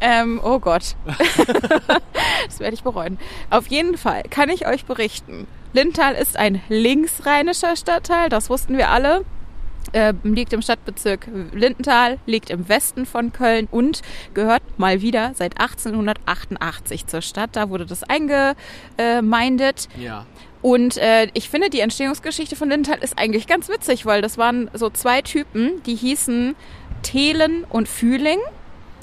[0.00, 0.94] Ähm, oh Gott.
[2.46, 3.18] das werde ich bereuen.
[3.50, 8.90] Auf jeden Fall kann ich euch berichten, Lindenthal ist ein linksrheinischer Stadtteil, das wussten wir
[8.90, 9.24] alle.
[9.92, 14.02] Äh, liegt im Stadtbezirk Lindenthal, liegt im Westen von Köln und
[14.34, 17.50] gehört mal wieder seit 1888 zur Stadt.
[17.54, 19.88] Da wurde das eingemeindet.
[19.98, 20.26] Ja.
[20.62, 24.70] Und äh, ich finde, die Entstehungsgeschichte von Lindenthal ist eigentlich ganz witzig, weil das waren
[24.74, 26.56] so zwei Typen, die hießen
[27.02, 28.38] Thelen und Fühling.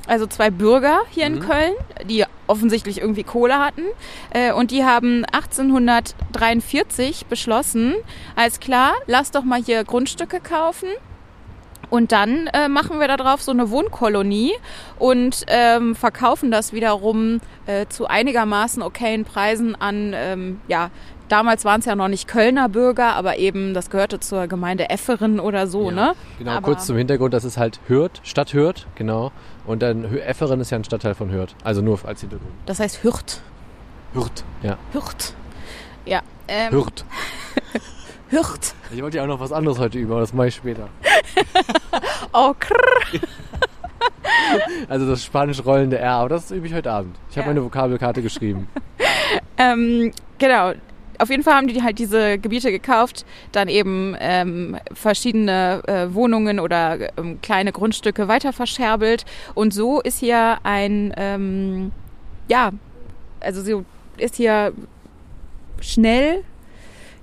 [0.06, 1.74] Also zwei Bürger hier in Köln,
[2.06, 3.84] die offensichtlich irgendwie Kohle hatten.
[4.32, 7.96] Äh, und die haben 1843 beschlossen,
[8.36, 10.90] alles klar, lass doch mal hier Grundstücke kaufen.
[11.90, 14.54] Und dann äh, machen wir da drauf so eine Wohnkolonie
[14.98, 20.90] und ähm, verkaufen das wiederum äh, zu einigermaßen okayen Preisen an, ähm, ja,
[21.34, 25.40] damals waren es ja noch nicht Kölner Bürger, aber eben, das gehörte zur Gemeinde Efferen
[25.40, 25.96] oder so, Ja.
[25.96, 26.14] ne?
[26.38, 29.32] Genau, aber, kurz zum Hintergrund, das ist halt Hürth, Stadt Hürth, genau.
[29.66, 31.56] Und dann Efferen ist ja ein Stadtteil von Hürth.
[31.64, 32.52] Also nur als Hintergrund.
[32.68, 33.42] Das heißt Hürth.
[34.14, 34.44] Hürth.
[34.62, 35.34] Ja, Hürth.
[36.06, 36.22] Ja.
[36.48, 37.04] Ähm, Hürth.
[38.30, 38.76] Hürth.
[38.94, 40.88] Ich wollte ja auch noch was anderes heute üben, aber das mache ich später.
[42.36, 43.20] Oh, krrr.
[44.90, 47.16] Also das spanisch rollende R, aber das übe ich heute Abend.
[47.30, 47.54] Ich habe Ja.
[47.54, 48.68] meine Vokabelkarte geschrieben.
[49.58, 50.74] Ähm, genau.
[51.20, 56.60] Auf jeden Fall haben die halt diese Gebiete gekauft, dann eben ähm, verschiedene äh, Wohnungen
[56.60, 59.26] oder ähm, kleine Grundstücke weiter verscherbelt.
[59.54, 61.92] Und so ist hier ein, ähm,
[62.48, 62.72] ja,
[63.40, 63.86] also so
[64.18, 64.74] ist hier
[65.80, 66.44] schnell,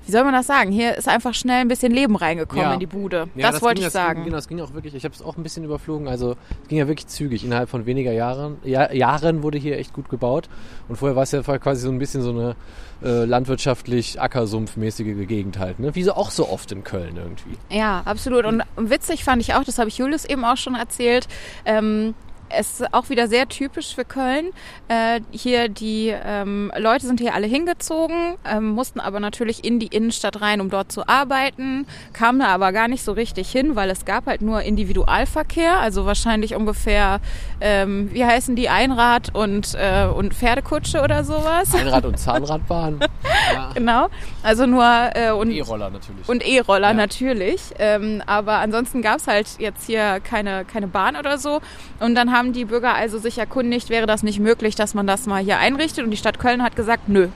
[0.07, 0.73] wie soll man das sagen?
[0.73, 2.75] Hier ist einfach schnell ein bisschen Leben reingekommen Ja.
[2.75, 3.29] in die Bude.
[3.35, 4.15] Ja, das, wollte ging, ich das sagen.
[4.21, 6.69] Ging, genau, das ging auch wirklich, ich habe es auch ein bisschen überflogen, also es
[6.69, 7.45] ging ja wirklich zügig.
[7.45, 10.49] Innerhalb von weniger Jahren, ja, Jahren wurde hier echt gut gebaut.
[10.89, 12.57] Und vorher war es ja quasi so ein bisschen so eine
[13.03, 15.95] äh, landwirtschaftlich ackersumpfmäßige Gegend halt, ne?
[15.95, 17.57] Wie so auch so oft in Köln irgendwie.
[17.71, 18.45] Ja, absolut.
[18.45, 21.29] Und witzig fand ich auch, das habe ich Julius eben auch schon erzählt,
[21.65, 22.15] ähm,
[22.51, 24.51] es ist auch wieder sehr typisch für Köln.
[24.89, 29.87] Äh, hier die ähm, Leute sind hier alle hingezogen, ähm, mussten aber natürlich in die
[29.89, 33.91] Innenstadt rein, um dort zu arbeiten, kamen da aber gar nicht so richtig hin, weil
[33.91, 37.21] es gab halt nur Individualverkehr, also wahrscheinlich ungefähr,
[37.61, 41.75] ähm, wie heißen die, Einrad und, äh, und Pferdekutsche oder sowas.
[41.75, 43.01] Einrad- und Zahnradbahn.
[43.53, 43.71] ja.
[43.75, 44.09] Genau,
[44.43, 44.85] also nur
[45.15, 46.29] äh, und E-Roller natürlich.
[46.29, 46.95] und E-Roller Ja.
[46.95, 47.61] natürlich.
[47.79, 51.61] Ähm, aber ansonsten gab es halt jetzt hier keine, keine Bahn oder so.
[52.01, 55.27] Und dann haben die Bürger also sich erkundigt, wäre das nicht möglich, dass man das
[55.27, 56.05] mal hier einrichtet.
[56.05, 57.29] Und die Stadt Köln hat gesagt, nö,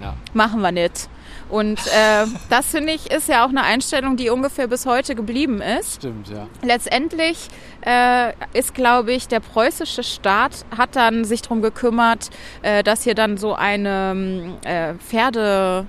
[0.00, 0.14] ja.
[0.34, 1.08] machen wir nicht.
[1.48, 5.60] Und äh, das finde ich ist ja auch eine Einstellung, die ungefähr bis heute geblieben
[5.60, 5.96] ist.
[5.96, 6.46] Stimmt, ja.
[6.62, 7.48] Letztendlich
[7.84, 12.30] äh, ist, glaube ich, der preußische Staat hat dann sich darum gekümmert,
[12.62, 15.86] äh, dass hier dann so eine ähm, äh, Pferde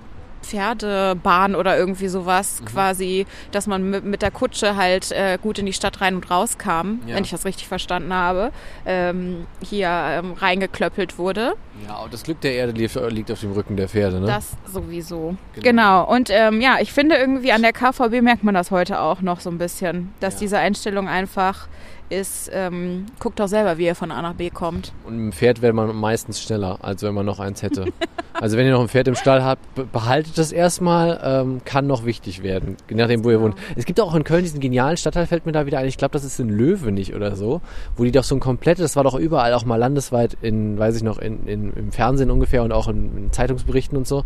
[0.51, 5.65] Pferdebahn oder irgendwie sowas quasi, dass man mit, mit der Kutsche halt äh, gut in
[5.65, 7.15] die Stadt rein und raus kam, Ja.
[7.15, 8.51] wenn ich das richtig verstanden habe,
[8.85, 11.53] ähm, hier ähm, reingeklöppelt wurde.
[11.87, 14.27] Ja, und das Glück der Erde lief, liegt auf dem Rücken der Pferde, ne?
[14.27, 15.35] Das sowieso.
[15.55, 15.63] Genau.
[15.71, 16.11] Genau.
[16.13, 19.39] Und ähm, ja, ich finde irgendwie an der KVB merkt man das heute auch noch
[19.39, 20.39] so ein bisschen, dass Ja.
[20.41, 21.67] diese Einstellung einfach
[22.11, 24.91] ist, ähm, guckt doch selber, wie ihr von A nach B kommt.
[25.05, 27.85] Und mit dem Pferd wäre man meistens schneller, als wenn man noch eins hätte.
[28.33, 31.87] also wenn ihr noch ein Pferd im Stall habt, be- behaltet das erstmal, ähm, kann
[31.87, 33.55] noch wichtig werden, je nachdem, wo ihr wohnt.
[33.75, 36.11] Es gibt auch in Köln diesen genialen Stadtteil, fällt mir da wieder ein, ich glaube,
[36.13, 37.61] das ist in Löwenich oder so,
[37.95, 40.97] wo die doch so ein komplettes, das war doch überall auch mal landesweit in, weiß
[40.97, 44.23] ich noch, in, in, im Fernsehen ungefähr und auch in, in Zeitungsberichten und so,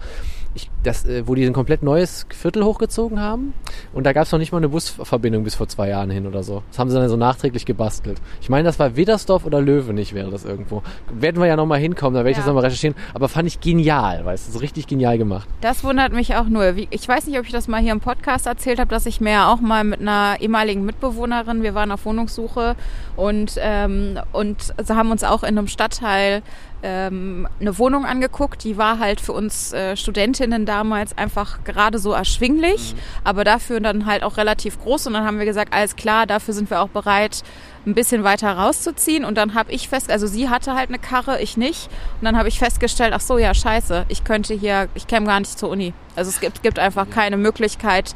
[0.56, 3.54] ich, das, äh, wo die ein komplett neues Viertel hochgezogen haben
[3.94, 6.44] und da gab es noch nicht mal eine Busverbindung bis vor zwei Jahren hin oder
[6.44, 6.64] so.
[6.72, 8.22] Das haben sie dann so nachträglich gebastelt.
[8.42, 10.82] Ich meine, das war Widdersdorf oder Löwenich wäre das irgendwo.
[11.12, 12.42] Werden wir ja nochmal hinkommen, da werde ich Ja.
[12.44, 12.96] das nochmal recherchieren.
[13.14, 15.48] Aber fand ich genial, weißt du, so richtig genial gemacht.
[15.62, 16.74] Das wundert mich auch nur.
[16.90, 19.32] Ich weiß nicht, ob ich das mal hier im Podcast erzählt habe, dass ich mir
[19.32, 22.76] ja auch mal mit einer ehemaligen Mitbewohnerin, wir waren auf Wohnungssuche
[23.16, 26.42] und, ähm, und haben uns auch in einem Stadtteil
[26.84, 28.64] ähm, eine Wohnung angeguckt.
[28.64, 34.06] Die war halt für uns äh, Studentinnen damals einfach gerade so erschwinglich, aber dafür dann
[34.06, 35.08] halt auch relativ groß.
[35.08, 37.44] Und dann haben wir gesagt, alles klar, dafür sind wir auch bereit,
[37.86, 39.24] ein bisschen weiter rauszuziehen.
[39.26, 41.90] Und dann habe ich fest, also sie hatte halt eine Karre, ich nicht.
[42.20, 45.40] Und dann habe ich festgestellt, ach so, ja, scheiße, ich könnte hier, ich käme gar
[45.40, 45.94] nicht zur Uni.
[46.16, 48.14] Also es gibt, gibt einfach keine Möglichkeit,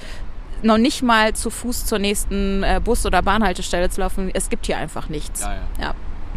[0.61, 4.29] noch nicht mal zu Fuß zur nächsten äh, Bus- oder Bahnhaltestelle zu laufen.
[4.33, 5.41] Es gibt hier einfach nichts.
[5.79, 5.93] Ja.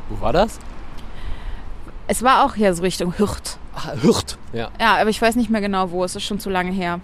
[0.08, 0.58] Wo war das?
[2.06, 3.58] Es war auch hier so Richtung Hürth.
[3.74, 4.36] Ah, Hürth.
[4.52, 4.70] Ja.
[4.80, 6.04] Ja, aber ich weiß nicht mehr genau wo.
[6.04, 7.00] Es ist schon zu lange her.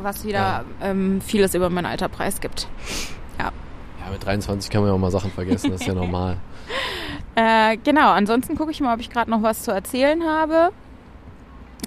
[0.00, 0.64] Was wieder Ja.
[0.82, 2.68] ähm, vieles über mein Alter preisgibt.
[3.38, 3.52] ja,
[4.10, 6.36] mit 23 kann man ja auch mal Sachen vergessen, das ist ja normal.
[7.34, 10.72] Äh, genau, ansonsten gucke ich mal, ob ich gerade noch was zu erzählen habe.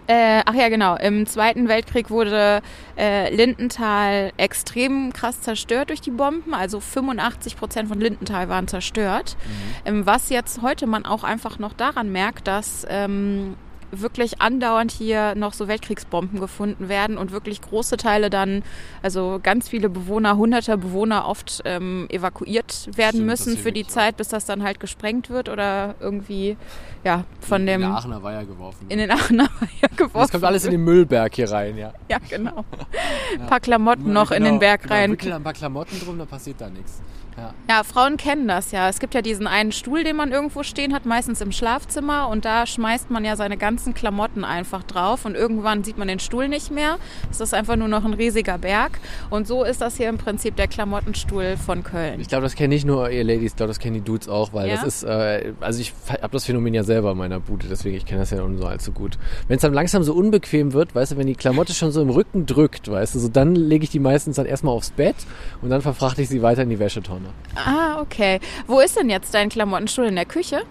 [0.07, 0.95] Äh, ach ja, genau.
[0.95, 2.61] Im Zweiten Weltkrieg wurde
[2.97, 6.53] äh, Lindenthal extrem krass zerstört durch die Bomben.
[6.53, 9.37] Also 85 Prozent von Lindenthal waren zerstört.
[9.85, 13.55] Ähm, was jetzt heute man auch einfach noch daran merkt, dass ähm,
[13.91, 18.63] wirklich andauernd hier noch so Weltkriegsbomben gefunden werden und wirklich große Teile dann,
[19.01, 24.17] also ganz viele Bewohner, hunderte Bewohner oft ähm, evakuiert werden Stimmt, müssen für die Zeit,
[24.17, 26.57] bis das dann halt gesprengt wird oder irgendwie,
[27.03, 28.85] ja, von in dem der Aachener Weiher geworfen.
[28.89, 30.19] in den Aachener Weiher geworfen.
[30.19, 31.93] das kommt alles in den Müllberg hier rein, ja.
[32.09, 32.65] Ja, genau.
[33.39, 35.17] Ein paar Klamotten noch in den Berg genau, rein.
[35.19, 37.01] Ein paar Klamotten drum, dann passiert da nichts.
[37.37, 37.53] Ja.
[37.69, 38.89] Ja, Frauen kennen das ja.
[38.89, 42.27] Es gibt ja diesen einen Stuhl, den man irgendwo stehen hat, meistens im Schlafzimmer.
[42.27, 45.25] Und da schmeißt man ja seine ganzen Klamotten einfach drauf.
[45.25, 46.97] Und irgendwann sieht man den Stuhl nicht mehr.
[47.31, 48.99] Es ist einfach nur noch ein riesiger Berg.
[49.31, 52.19] Und so ist das hier im Prinzip der Klamottenstuhl von Köln.
[52.19, 54.53] Ich glaube, das kennen nicht nur ihr Ladies, ich glaube, das kennen die Dudes auch,
[54.53, 54.75] weil Ja?
[54.75, 58.05] das ist, äh, also ich habe das Phänomen ja selber in meiner Bude, deswegen ich
[58.05, 59.17] kenne das ja so allzu gut.
[59.47, 62.11] Wenn es dann langsam so unbequem wird, weißt du, wenn die Klamotte schon so im
[62.11, 65.15] Rücken drückt, weißt du, so dann lege ich die meistens dann erstmal aufs Bett
[65.63, 67.29] und dann verfrachte ich sie weiter in die Wäschetonne.
[67.55, 68.39] Ah, okay.
[68.67, 70.05] Wo ist denn jetzt dein Klamottenstuhl?
[70.05, 70.61] In der Küche?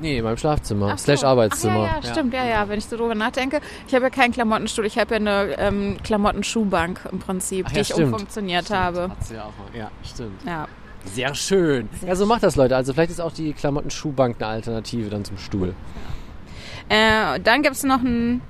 [0.00, 1.04] Nee, in meinem Schlafzimmer, Ach so.
[1.04, 1.88] slash Arbeitszimmer.
[1.90, 2.68] Ach ja, ja, stimmt, ja, ja.
[2.68, 3.60] Wenn ich so drüber nachdenke.
[3.86, 7.76] Ich habe ja keinen Klamottenstuhl, ich habe ja eine ähm, Klamottenschuhbank im Prinzip, Ach die
[7.76, 8.12] ja, ich stimmt.
[8.12, 9.10] umfunktioniert habe.
[9.10, 9.78] Hat sie ja, auch mal.
[9.78, 10.42] ja, stimmt.
[10.46, 10.66] Ja.
[11.04, 11.88] Sehr schön.
[12.06, 12.76] ja, so macht das, Leute.
[12.76, 15.74] Also vielleicht ist auch die Klamottenschuhbank eine Alternative dann zum Stuhl.
[16.88, 18.42] Äh, dann gibt es noch einen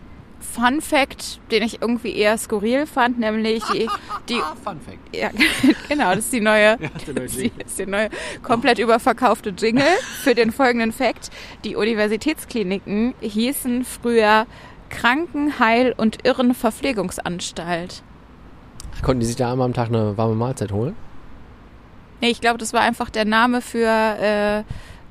[0.54, 3.88] Fun Fact, den ich irgendwie eher skurril fand, nämlich die,
[4.28, 5.14] die Ah, Fun Fact.
[5.14, 5.30] ja,
[5.88, 7.66] genau, das ist die neue, Ja, neue das ist die- Jingle.
[7.66, 8.08] ist die neue
[8.42, 9.84] komplett überverkaufte Jingle
[10.22, 11.30] für den folgenden Fact.
[11.64, 14.46] Die Universitätskliniken hießen früher
[14.90, 18.02] Krankenheil- und Irrenverpflegungsanstalt.
[19.02, 20.96] Konnten die sich da einmal am Tag eine warme Mahlzeit holen?
[22.20, 24.64] Nee, ich glaube, das war einfach der Name für äh,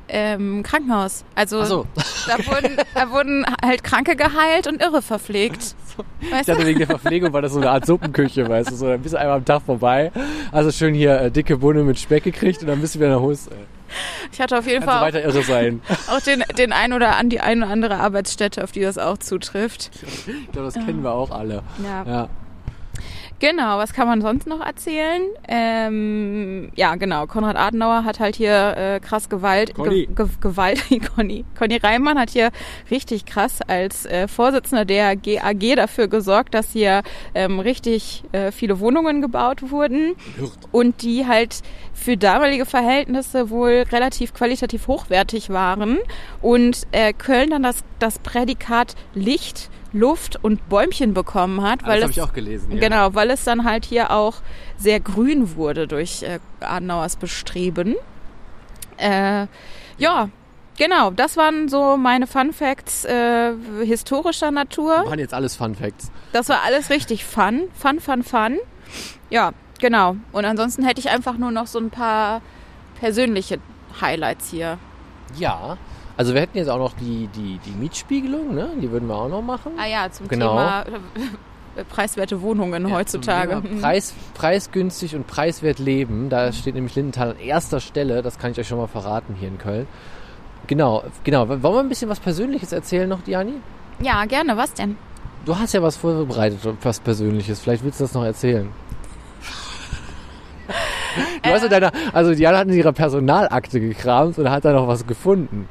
[0.10, 1.24] ähm, Krankenhaus.
[1.36, 1.86] Also so.
[2.28, 5.76] da, wurden, da wurden halt Kranke geheilt und Irre verpflegt.
[6.22, 6.68] Ich Weißt dachte du?
[6.68, 9.20] wegen der Verpflegung war das so eine Art Suppenküche, weißt du, so dann bist du
[9.20, 10.12] einmal am Tag vorbei,
[10.52, 13.22] also schön hier äh, dicke Bohne mit Speck gekriegt und dann bist du wieder nach
[13.22, 13.50] Hause.
[14.32, 15.82] Ich hatte auf jeden Fall weiter irre sein.
[16.08, 18.98] auch, auch den, den ein oder an die ein oder andere Arbeitsstätte, auf die das
[18.98, 19.92] auch zutrifft.
[20.28, 21.64] Ich glaube, das kennen wir auch alle.
[21.84, 22.04] Ja.
[22.06, 22.30] Ja.
[23.40, 25.22] Genau, was kann man sonst noch erzählen?
[25.48, 27.28] Ähm, ja, genau.
[27.28, 30.08] Konrad Adenauer hat halt hier äh, krass Gewalt, Conny.
[30.08, 30.84] Ge Ge Gewalt,
[31.16, 32.50] Conny, Conny Reimann hat hier
[32.90, 37.04] richtig krass als äh, Vorsitzender der GAG dafür gesorgt, dass hier
[37.36, 40.16] ähm, richtig äh, viele Wohnungen gebaut wurden
[40.72, 41.62] und die halt
[41.94, 46.00] für damalige Verhältnisse wohl relativ qualitativ hochwertig waren
[46.42, 51.96] und äh, Köln dann das, das Prädikat Licht, Luft und Bäumchen bekommen hat, Ah, weil
[52.00, 52.72] das habe es ich auch gelesen.
[52.72, 52.80] Ja.
[52.80, 54.36] Genau, weil es dann halt hier auch
[54.78, 57.96] sehr grün wurde durch äh, Adenauers Bestreben.
[58.98, 59.48] Äh,
[59.98, 60.30] ja,
[60.78, 65.04] genau, das waren so meine Fun Facts äh, historischer Natur.
[65.04, 66.12] machen jetzt alles Fun Facts.
[66.34, 68.58] Das war alles richtig fun, fun, fun, fun.
[69.30, 70.16] Ja, genau.
[70.32, 72.42] Und ansonsten hätte ich einfach nur noch so ein paar
[73.00, 73.60] persönliche
[74.02, 74.78] Highlights hier.
[75.38, 75.78] Ja.
[76.18, 78.70] Also wir hätten jetzt auch noch die, die, die Mietspiegelung, ne?
[78.82, 79.74] Die würden wir auch noch machen.
[79.78, 80.50] Ah ja, zum Genau.
[80.50, 80.82] Thema
[81.76, 83.62] äh, preiswerte Wohnungen Ja, heutzutage.
[83.80, 86.30] Preis, preisgünstig und preiswert leben.
[86.30, 88.24] Da steht nämlich Lindenthal an erster Stelle.
[88.24, 89.88] Das kann ich euch schon mal verraten hier in Köln.
[90.66, 91.48] Genau, genau.
[91.48, 93.54] Wollen wir ein bisschen was Persönliches erzählen noch, Diani?
[94.02, 94.58] Ja, gerne.
[94.58, 94.98] Was denn?
[95.46, 97.60] Du hast ja was vorbereitet, was Persönliches.
[97.62, 98.70] Vielleicht willst du das noch erzählen.
[101.44, 104.88] Du hast in deiner, also Diana hat in ihrer Personalakte gekramt und hat da noch
[104.88, 105.68] was gefunden.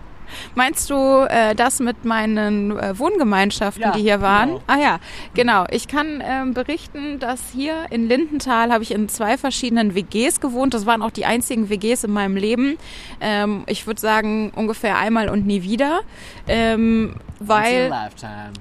[0.57, 4.49] Meinst du äh, das mit meinen äh, Wohngemeinschaften, Ja, die hier waren?
[4.49, 4.63] genau.
[4.67, 4.99] Ah ja,
[5.35, 5.67] genau.
[5.71, 10.73] Ich kann ähm, berichten, dass hier in Lindenthal habe ich in zwei verschiedenen WGs gewohnt.
[10.73, 12.79] Das waren auch die einzigen WGs in meinem Leben.
[13.21, 16.01] Ähm, ich würde sagen ungefähr einmal und nie wieder.
[16.49, 17.93] Ähm, weil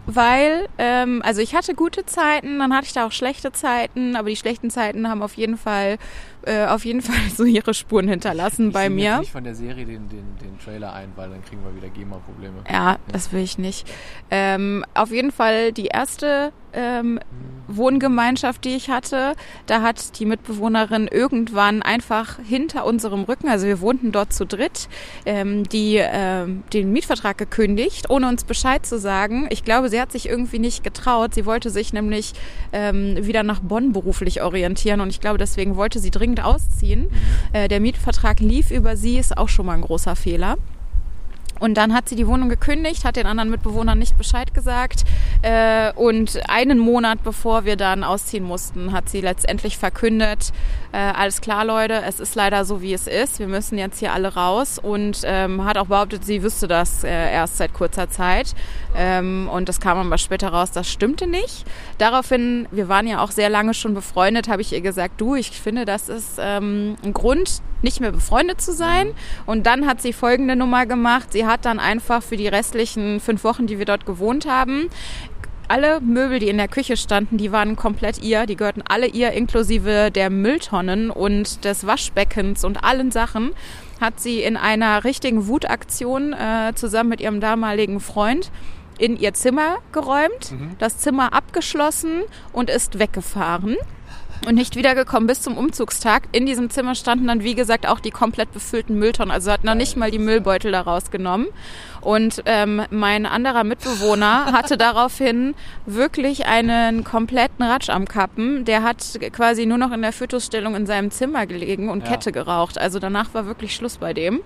[0.06, 4.30] weil, ähm, also ich hatte gute Zeiten, dann hatte ich da auch schlechte Zeiten, aber
[4.30, 5.98] die schlechten Zeiten haben auf jeden Fall,
[6.46, 9.12] äh, auf jeden Fall so ihre Spuren hinterlassen bei ich singe mir.
[9.12, 11.90] Jetzt nicht von der Serie den, den, den Trailer ein, weil dann kriegen wir wieder
[11.90, 12.64] GEMA-Probleme.
[12.70, 13.88] Ja, das will ich nicht.
[14.32, 17.20] Ähm, auf jeden Fall die erste ähm,
[17.68, 19.34] Wohngemeinschaft, die ich hatte,
[19.66, 24.88] da hat die Mitbewohnerin irgendwann einfach hinter unserem Rücken, also wir wohnten dort zu dritt,
[25.26, 29.48] ähm, die ähm, den Mietvertrag gekündigt, ohne uns Bescheid zu sagen.
[29.50, 31.34] Ich glaube, sie hat sich irgendwie nicht getraut.
[31.34, 32.34] Sie wollte sich nämlich
[32.72, 37.10] ähm, wieder nach Bonn beruflich orientieren und ich glaube, deswegen wollte sie dringend ausziehen.
[37.54, 40.58] Äh, der Mietvertrag lief über sie, ist auch schon mal ein großer Fehler.
[41.60, 45.04] Und dann hat sie die Wohnung gekündigt, hat den anderen Mitbewohnern nicht Bescheid gesagt.
[45.42, 50.52] Äh, und einen Monat bevor wir dann ausziehen mussten, hat sie letztendlich verkündet,
[50.96, 53.40] äh, alles klar Leute, es ist leider so, wie es ist.
[53.40, 54.80] Wir müssen jetzt hier alle raus.
[54.80, 58.54] Und ähm, hat auch behauptet, sie wüsste das äh, erst seit kurzer Zeit.
[58.96, 61.66] Ähm, und das kam aber später raus, das stimmte nicht.
[61.98, 65.52] Daraufhin, wir waren ja auch sehr lange schon befreundet, habe ich ihr gesagt, du, ich
[65.52, 69.14] finde, das ist ähm, ein Grund, nicht mehr befreundet zu sein.
[69.46, 71.34] Und dann hat sie folgende Nummer gemacht.
[71.34, 74.90] Sie hat dann einfach für die restlichen fünf Wochen, die wir dort gewohnt haben,
[75.68, 78.46] alle Möbel, die in der Küche standen, die waren komplett ihr.
[78.46, 83.52] Die gehörten alle ihr, inklusive der Mülltonnen und des Waschbeckens und allen Sachen.
[84.00, 88.52] Hat sie in einer richtigen Wutaktion äh, zusammen mit ihrem damaligen Freund
[88.98, 92.24] in ihr Zimmer geräumt, das Zimmer abgeschlossen
[92.54, 93.76] und ist weggefahren
[94.48, 96.24] und nicht wiedergekommen bis zum Umzugstag.
[96.32, 99.32] In diesem Zimmer standen dann, wie gesagt, auch die komplett befüllten Mülltonnen.
[99.32, 101.48] Also hat noch nicht mal die Müllbeutel da rausgenommen.
[102.02, 105.56] Und ähm, mein anderer Mitbewohner hatte daraufhin
[105.86, 108.66] wirklich einen kompletten Ratsch am Kappen.
[108.66, 112.12] Der hat quasi nur noch in der Fötusstellung in seinem Zimmer gelegen und Ja.
[112.12, 112.78] Kette geraucht.
[112.78, 114.42] Also danach war wirklich Schluss bei dem.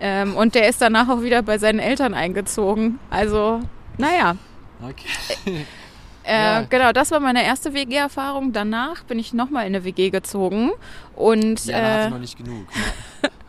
[0.00, 2.98] Ähm, und der ist danach auch wieder bei seinen Eltern eingezogen.
[3.10, 3.60] Also,
[3.98, 4.36] naja.
[4.82, 5.66] Okay.
[6.26, 6.60] Äh, Ja.
[6.62, 8.52] Genau, das war meine erste WG-Erfahrung.
[8.52, 10.70] Danach bin ich nochmal in eine WG gezogen.
[11.14, 12.66] Und, Ja, da äh, du noch nicht genug.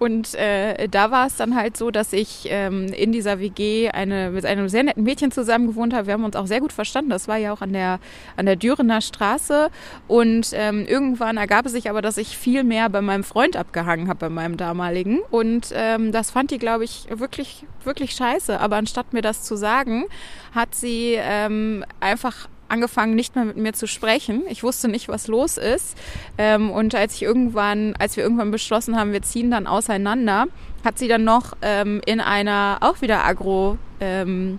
[0.00, 4.30] und äh, da war es dann halt so, dass ich ähm, in dieser WG eine,
[4.30, 6.06] mit einem sehr netten Mädchen zusammen gewohnt habe.
[6.06, 7.10] Wir haben uns auch sehr gut verstanden.
[7.10, 8.00] Das war ja auch an der,
[8.34, 9.68] an der Dürener Straße.
[10.08, 14.08] Und ähm, irgendwann ergab es sich aber, dass ich viel mehr bei meinem Freund abgehangen
[14.08, 15.18] habe, bei meinem damaligen.
[15.30, 18.58] Und ähm, das fand die, glaube ich, wirklich, wirklich scheiße.
[18.58, 20.04] Aber anstatt mir das zu sagen,
[20.54, 24.42] hat sie ähm, einfach angefangen, nicht mehr mit mir zu sprechen.
[24.48, 25.96] Ich wusste nicht, was los ist.
[26.38, 30.46] Ähm, und als ich irgendwann, als wir irgendwann beschlossen haben, wir ziehen dann auseinander,
[30.84, 34.58] hat sie dann noch ähm, in einer auch wieder Agro ähm,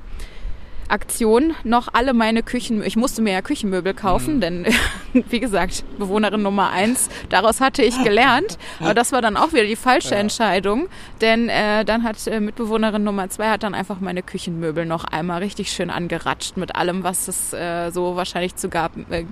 [0.91, 4.65] Aktion noch alle meine Küchen, ich musste mir ja Küchenmöbel kaufen, denn
[5.13, 8.57] wie gesagt, Bewohnerin Nummer eins, daraus hatte ich gelernt.
[8.79, 10.87] Aber das war dann auch wieder die falsche Entscheidung,
[11.21, 15.39] denn äh, dann hat äh, Mitbewohnerin Nummer zwei hat dann einfach meine Küchenmöbel noch einmal
[15.39, 18.91] richtig schön angeratscht mit allem, was es äh, so wahrscheinlich zu gab.
[19.09, 19.25] Äh,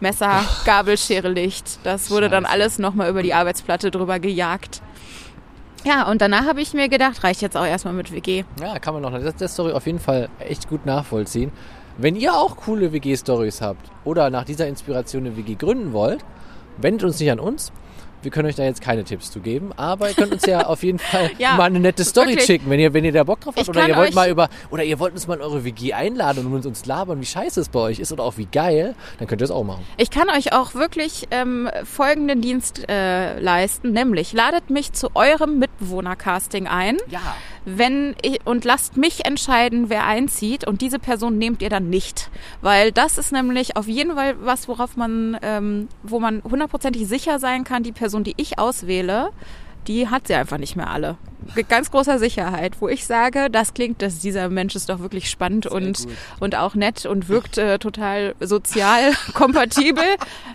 [0.00, 1.78] Messer, Gabel, Schere, Licht.
[1.84, 2.52] Das wurde dann Scheiße.
[2.52, 4.82] alles nochmal über die Arbeitsplatte drüber gejagt.
[5.84, 8.44] Ja, und danach habe ich mir gedacht, reicht jetzt auch erstmal mit WG.
[8.60, 11.50] Ja, kann man noch das, das Story auf jeden Fall echt gut nachvollziehen.
[11.98, 16.24] Wenn ihr auch coole WG-Stories habt oder nach dieser Inspiration eine WG gründen wollt,
[16.78, 17.72] wendet uns nicht an uns.
[18.22, 20.82] Wir können euch da jetzt keine Tipps zu geben, aber ihr könnt uns ja auf
[20.82, 22.46] jeden Fall Ja, mal eine nette Story wirklich.
[22.46, 23.62] schicken, wenn ihr, wenn ihr da Bock drauf habt.
[23.62, 26.46] Ich Oder ihr wollt mal über, oder ihr wollt uns mal in eure WG einladen
[26.46, 29.26] und mit uns labern, wie scheiße es bei euch ist oder auch wie geil, dann
[29.28, 29.84] könnt ihr das auch machen.
[29.96, 35.58] Ich kann euch auch wirklich ähm, folgenden Dienst äh, leisten, nämlich ladet mich zu eurem
[35.58, 37.20] Mitbewohner-Casting ein, Ja.
[37.64, 42.30] Wenn ich, und lasst mich entscheiden, wer einzieht und diese Person nehmt ihr dann nicht,
[42.60, 47.38] weil das ist nämlich auf jeden Fall was, worauf man, ähm, wo man hundertprozentig sicher
[47.38, 49.30] sein kann, die Person, die ich auswähle,
[49.86, 51.16] die hat sie einfach nicht mehr alle.
[51.56, 55.28] Mit ganz großer Sicherheit, wo ich sage, das klingt, dass dieser Mensch ist doch wirklich
[55.28, 56.14] spannend und, gut.
[56.38, 60.04] und auch nett und wirkt äh, total sozial kompatibel.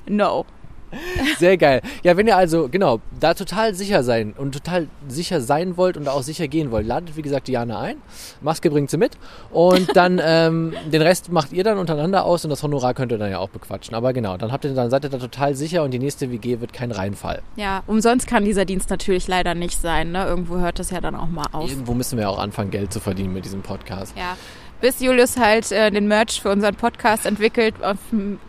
[0.07, 0.45] No.
[1.39, 1.81] Sehr geil.
[2.03, 6.07] Ja, wenn ihr also, genau, da total sicher sein und total sicher sein wollt und
[6.07, 7.97] auch sicher gehen wollt, ladet wie gesagt Diana ein.
[8.41, 9.17] Maske bringt sie mit
[9.51, 13.17] und dann ähm, den Rest macht ihr dann untereinander aus und das Honorar könnt ihr
[13.17, 13.95] dann ja auch bequatschen.
[13.95, 16.59] Aber genau, dann habt ihr dann seid ihr da total sicher und die nächste WG
[16.59, 17.41] wird kein Reinfall.
[17.55, 20.11] Ja, umsonst kann dieser Dienst natürlich leider nicht sein.
[20.11, 20.25] Ne?
[20.25, 21.69] Irgendwo hört das ja dann auch mal auf.
[21.69, 24.15] Irgendwo müssen wir auch anfangen, Geld zu verdienen mit diesem Podcast.
[24.17, 24.37] Ja.
[24.79, 27.97] Bis Julius halt äh, den Merch für unseren Podcast entwickelt, auf,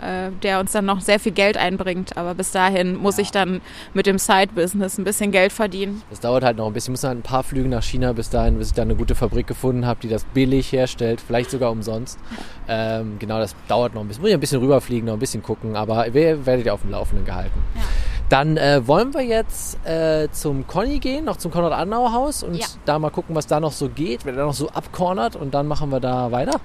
[0.00, 2.16] äh, der uns dann noch sehr viel Geld einbringt.
[2.16, 3.60] Aber bis dahin muss ich dann
[3.94, 6.02] mit dem Side-Business ein bisschen Geld verdienen.
[6.10, 6.92] Das dauert halt noch ein bisschen.
[6.92, 9.14] Ich muss dann ein paar Flüge nach China bis dahin, bis ich da eine gute
[9.14, 12.18] Fabrik gefunden habe, die das billig herstellt, vielleicht sogar umsonst.
[12.70, 14.20] Ähm, genau, das dauert noch ein bisschen.
[14.20, 16.90] Muss ich ein bisschen rüberfliegen, noch ein bisschen gucken, aber ihr werdet ja auf dem
[16.90, 17.58] Laufenden gehalten.
[17.74, 17.80] Ja.
[18.28, 22.66] Dann äh, wollen wir jetzt äh, zum Conny gehen, noch zum Konrad-Adenauer-Haus und Ja.
[22.84, 25.66] da mal gucken, was da noch so geht, wer da noch so abcornert und dann
[25.66, 26.60] machen wir da weiter.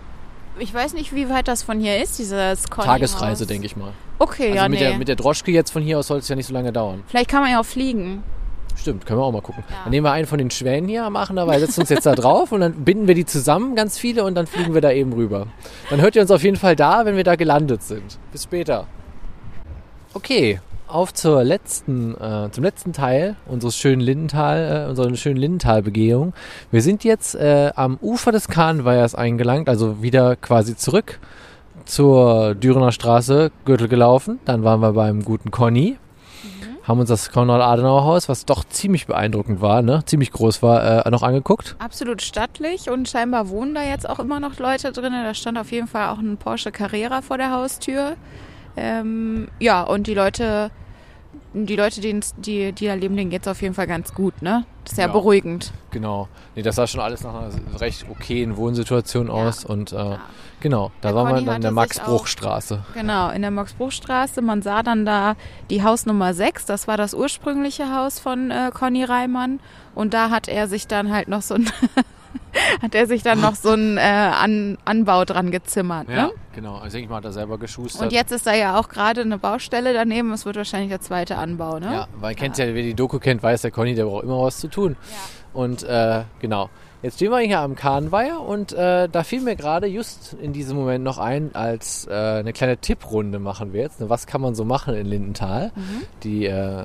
[0.60, 3.92] Ich weiß nicht, wie weit das von hier ist, dieses Conny Tagesreise, denke ich mal.
[4.20, 4.86] Okay, Also ja, mit, nee.
[4.90, 7.04] der, mit der Droschke jetzt von hier aus soll es ja nicht so lange dauern.
[7.08, 8.24] Vielleicht kann man ja auch fliegen.
[8.76, 9.64] Stimmt, können wir auch mal gucken.
[9.70, 9.76] Ja.
[9.84, 12.14] Dann nehmen wir einen von den Schwänen hier am Aachener Weil, setzen uns jetzt da
[12.16, 15.14] drauf und dann binden wir die zusammen, ganz viele, und dann fliegen wir da eben
[15.14, 15.48] rüber.
[15.90, 18.20] Dann hört ihr uns auf jeden Fall da, wenn wir da gelandet sind.
[18.32, 18.86] Bis später.
[20.14, 20.60] Okay,
[20.94, 26.34] auf zur letzten, äh, zum letzten Teil unseres schönen Lindental, äh, unserer schönen Lindental-Begehung.
[26.72, 31.20] Wir sind jetzt äh, am Ufer des Kahnweihers eingelangt, also wieder quasi zurück
[31.86, 34.40] zur Dürener Straße, Gürtel gelaufen.
[34.46, 35.98] Dann waren wir beim guten Conny,
[36.84, 40.04] haben uns das Konrad-Adenauer-Haus, was doch ziemlich beeindruckend war, ne?
[40.06, 41.76] ziemlich groß war, äh, noch angeguckt.
[41.80, 45.12] Absolut stattlich und scheinbar wohnen da jetzt auch immer noch Leute drin.
[45.12, 48.16] Da stand auf jeden Fall auch ein Porsche Carrera vor der Haustür.
[48.76, 50.72] Ähm, ja, und die Leute
[51.54, 54.42] die Leute, die, die, die da leben, denen geht es auf jeden Fall ganz gut,
[54.42, 54.66] ne?
[54.84, 55.12] Das ist ja, Ja.
[55.14, 55.72] beruhigend.
[55.92, 56.28] Genau.
[56.56, 59.64] Nee, das sah schon alles nach einer recht okayen Wohnsituation aus.
[59.64, 60.18] Und äh,
[60.60, 62.84] genau, da Der waren wir dann in der Max-Bruch-Straße.
[62.94, 64.42] Genau, in der Max-Bruch-Straße.
[64.42, 65.36] Man sah dann da
[65.70, 69.60] die Haus Nummer 6, das war das ursprüngliche Haus von äh, Conny Reimann.
[69.96, 71.70] Und da hat er sich dann halt noch so ein,
[72.82, 76.08] hat er sich dann noch so ein äh, An Anbau dran gezimmert.
[76.10, 76.32] Ja, Ne?
[76.56, 76.76] genau.
[76.76, 78.02] Also denke ich mal, hat er selber geschustert.
[78.04, 80.32] Und jetzt ist da ja auch gerade eine Baustelle daneben.
[80.34, 81.92] Es wird wahrscheinlich der zweite Anbau, ne?
[81.94, 84.60] Ja, weil kennt ja, wer die Doku kennt, weiß der Conny, der braucht immer was
[84.60, 84.96] zu tun.
[85.54, 86.70] Und äh, genau.
[87.02, 90.78] Jetzt stehen wir hier am Kahnweiher und äh, da fiel mir gerade just in diesem
[90.78, 94.00] Moment noch ein, als äh, eine kleine Tipprunde machen wir jetzt.
[94.00, 95.74] Ne, Was kann man so machen in Lindenthal?
[96.24, 96.84] Die äh,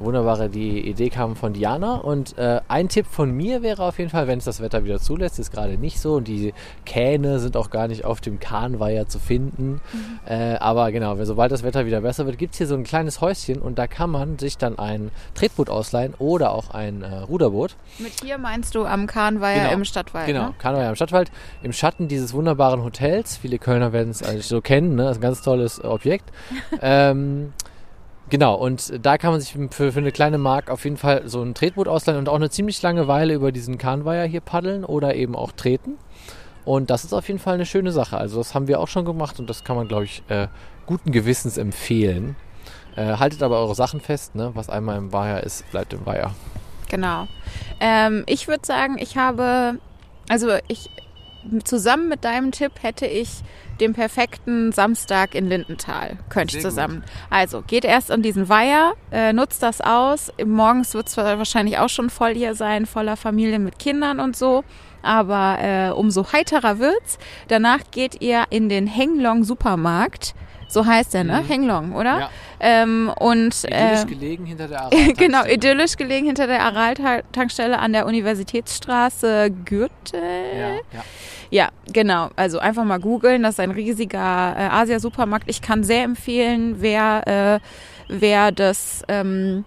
[0.00, 4.10] wunderbare die Idee kam von Diana und äh, ein Tipp von mir wäre auf jeden
[4.10, 7.56] Fall, wenn es das Wetter wieder zulässt, ist gerade nicht so und die Kähne sind
[7.56, 9.80] auch gar nicht auf dem Kahnweiher zu finden.
[10.26, 13.20] Äh, aber genau, sobald das Wetter wieder besser wird, gibt es hier so ein kleines
[13.20, 17.76] Häuschen und da kann man sich dann ein Tretboot ausleihen oder auch ein äh, Ruderboot.
[17.98, 19.72] Mit hier meinst du am Kahnweiher Genau.
[19.72, 20.54] im Stadtwald, Genau, ne?
[20.58, 21.30] Kahnweiher im Stadtwald,
[21.62, 23.36] im Schatten dieses wunderbaren Hotels.
[23.36, 25.04] Viele Kölner werden es eigentlich so kennen, ne?
[25.04, 26.30] das ist ein ganz tolles Objekt.
[26.82, 27.52] ähm,
[28.28, 31.42] genau, und da kann man sich für, für eine kleine Mark auf jeden Fall so
[31.42, 35.14] ein Tretboot ausleihen und auch eine ziemlich lange Weile über diesen Kahnweiher hier paddeln oder
[35.14, 35.98] eben auch treten.
[36.64, 38.18] Und das ist auf jeden Fall eine schöne Sache.
[38.18, 40.48] Also das haben wir auch schon gemacht und das kann man, glaube ich, äh,
[40.86, 42.36] guten Gewissens empfehlen.
[42.96, 44.50] Äh, haltet aber eure Sachen fest, ne?
[44.54, 46.34] was einmal im Weiher ist, bleibt im Weiher.
[46.90, 47.26] Genau.
[47.80, 49.78] Ähm, ich würde sagen, ich habe,
[50.28, 50.90] also ich,
[51.64, 53.42] zusammen mit deinem Tipp hätte ich
[53.80, 56.18] den perfekten Samstag in Lindenthal.
[56.28, 56.78] Könnte ich Sehr gut.
[56.78, 57.04] zusammen.
[57.30, 60.32] Also geht erst an diesen Weiher, äh, nutzt das aus.
[60.44, 64.64] Morgens wird es wahrscheinlich auch schon voll hier sein, voller Familien mit Kindern und so.
[65.02, 67.18] Aber äh, umso heiterer wird's.
[67.48, 70.34] Danach geht ihr in den Henglong Supermarkt.
[70.70, 71.40] So heißt der, ne?
[71.42, 71.46] Mhm.
[71.48, 72.20] Henglong, oder?
[72.20, 72.30] Ja.
[72.60, 75.54] Ähm, und Idyllisch äh, gelegen hinter der genau, Aral-Tankstelle.
[75.54, 80.20] idyllisch gelegen hinter der Aral-Tankstelle an der Universitätsstraße Gürtel.
[80.54, 81.04] Ja, ja.
[81.50, 82.30] Ja, genau.
[82.36, 83.42] Also einfach mal googeln.
[83.42, 85.48] Das ist ein riesiger äh, Asia-Supermarkt.
[85.48, 87.60] Ich kann sehr empfehlen, wer, äh,
[88.08, 89.64] wer das ähm,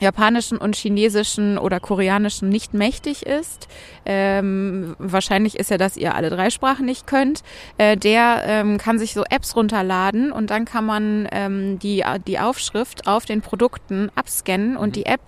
[0.00, 3.68] japanischen und chinesischen oder koreanischen nicht mächtig ist.
[4.06, 7.42] Ähm, wahrscheinlich ist ja, dass ihr alle drei Sprachen nicht könnt.
[7.78, 12.38] Äh, der ähm, kann sich so Apps runterladen und dann kann man ähm, die, die
[12.38, 15.20] Aufschrift auf den Produkten abscannen und die App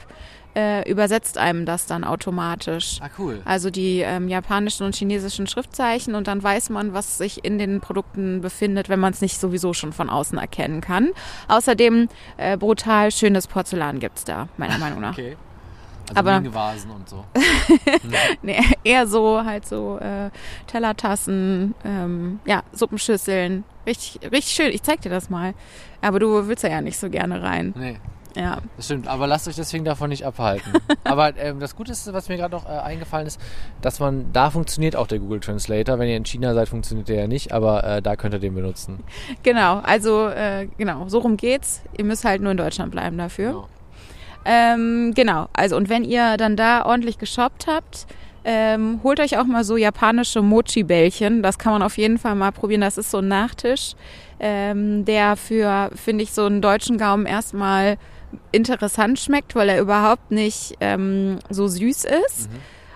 [0.55, 2.99] äh, übersetzt einem das dann automatisch.
[3.01, 3.41] Ah, cool.
[3.45, 7.81] Also die ähm, japanischen und chinesischen Schriftzeichen und dann weiß man, was sich in den
[7.81, 11.11] Produkten befindet, wenn man es nicht sowieso schon von außen erkennen kann.
[11.49, 15.17] Außerdem äh, brutal schönes Porzellan gibt's da, meiner Meinung nach.
[15.19, 15.37] Okay.
[16.09, 17.25] Also Aber- Mingevasen und so.
[18.43, 20.31] Nee, eher so halt so äh,
[20.67, 23.65] Tellertassen, ähm, ja, Suppenschüsseln.
[23.87, 24.73] Richtig, richtig schön.
[24.73, 25.55] Ich zeig dir das mal.
[26.01, 27.73] Aber du willst da ja nicht so gerne rein.
[27.77, 27.97] Nee,
[28.37, 28.59] Ja.
[28.77, 29.09] das stimmt.
[29.09, 30.73] Aber lasst euch deswegen davon nicht abhalten.
[31.05, 33.41] Aber ähm, das Gute ist, was mir gerade noch äh, eingefallen ist,
[33.81, 35.99] dass man, da funktioniert auch der Google Translator.
[35.99, 38.55] Wenn ihr in China seid, funktioniert der ja nicht, aber äh, da könnt ihr den
[38.55, 39.03] benutzen.
[39.43, 41.83] Genau, also äh, genau, so rum geht's.
[41.97, 43.51] Ihr müsst halt nur in Deutschland bleiben dafür.
[43.53, 43.69] Genau.
[44.45, 48.07] Ähm, genau, also und wenn ihr dann da ordentlich geshoppt habt,
[48.45, 51.43] ähm, holt euch auch mal so japanische Mochi-Bällchen.
[51.43, 52.81] Das kann man auf jeden Fall mal probieren.
[52.81, 53.93] Das ist so ein Nachtisch,
[54.41, 57.99] ähm, der für, finde ich, so einen deutschen Gaumen erstmal
[58.51, 62.49] interessant schmeckt, weil er überhaupt nicht ähm, so süß ist,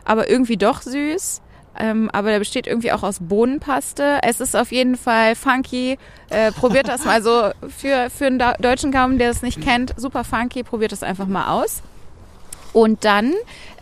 [0.04, 1.42] aber irgendwie doch süß.
[1.78, 4.20] Ähm, aber der besteht irgendwie auch aus Bohnenpaste.
[4.22, 5.98] Es ist auf jeden Fall funky.
[6.30, 9.92] Äh, probiert das mal so für, für einen deutschen Gaumen, der es nicht kennt.
[9.98, 10.62] Super funky.
[10.62, 11.82] Probiert das einfach mal aus.
[12.72, 13.34] Und dann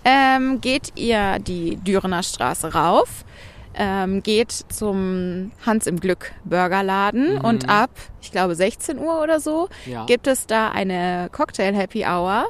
[0.05, 3.25] ähm, geht ihr die Dürener Straße rauf,
[3.77, 9.69] ähm, geht zum Hans im Glück Burgerladen und ab, ich glaube 16 Uhr oder so,
[9.87, 10.07] Ja.
[10.07, 12.47] gibt es da eine Cocktail Happy Hour.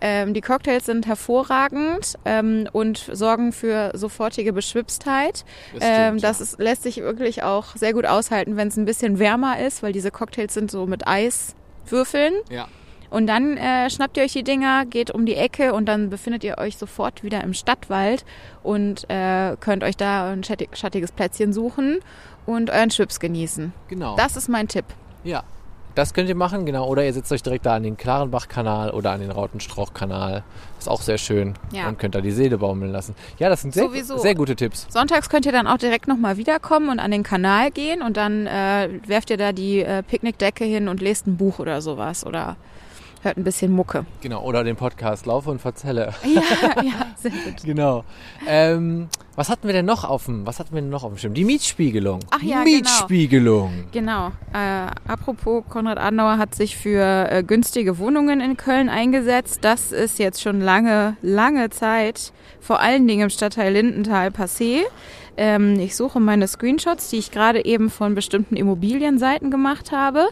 [0.00, 5.44] Ähm, die Cocktails sind hervorragend ähm, und sorgen für sofortige Beschwipstheit.
[5.72, 8.84] Das ähm, stimmt, das ist, lässt sich wirklich auch sehr gut aushalten, wenn es ein
[8.84, 12.34] bisschen wärmer ist, weil diese Cocktails sind so mit Eiswürfeln.
[12.50, 12.68] Ja.
[13.10, 16.44] Und dann äh, schnappt ihr euch die Dinger, geht um die Ecke und dann befindet
[16.44, 18.24] ihr euch sofort wieder im Stadtwald
[18.62, 21.98] und äh, könnt euch da ein schattig, schattiges Plätzchen suchen
[22.46, 23.72] und euren Schwips genießen.
[23.88, 24.16] Genau.
[24.16, 24.84] Das ist mein Tipp.
[25.24, 25.44] Ja.
[25.96, 26.86] Das könnt ihr machen, genau.
[26.86, 30.44] Oder ihr setzt euch direkt da an den Klarenbach-Kanal oder an den Rautenstrauch-Kanal.
[30.78, 31.54] Ist auch sehr schön.
[31.72, 31.88] Ja.
[31.88, 33.14] Und könnt da die Seele baumeln lassen.
[33.38, 34.18] Ja, das sind sehr, Sowieso.
[34.18, 34.86] sehr gute Tipps.
[34.90, 38.46] Sonntags könnt ihr dann auch direkt nochmal wiederkommen und an den Kanal gehen und dann
[38.46, 42.56] äh, werft ihr da die äh, Picknickdecke hin und lest ein Buch oder sowas oder
[43.26, 44.06] hört ein bisschen Mucke.
[44.22, 44.42] Genau.
[44.42, 46.14] Oder den Podcast Laufe und Verzelle.
[46.24, 47.62] Ja, ja, sehr gut.
[47.64, 48.04] Genau.
[48.46, 51.18] Ähm, Was hatten wir denn noch auf dem, was hatten wir denn noch auf dem
[51.18, 51.34] Schirm?
[51.34, 52.20] Die Mietspiegelung.
[52.30, 52.76] Ach ja, genau.
[52.76, 53.84] Mietspiegelung.
[53.92, 54.28] Genau.
[54.52, 59.58] Äh, apropos, Konrad Adenauer hat sich für äh, günstige Wohnungen in Köln eingesetzt.
[59.62, 64.82] Das ist jetzt schon lange, lange Zeit, vor allen Dingen im Stadtteil Lindenthal passé.
[65.36, 70.28] Ähm, ich suche meine Screenshots, die ich gerade eben von bestimmten Immobilienseiten gemacht habe.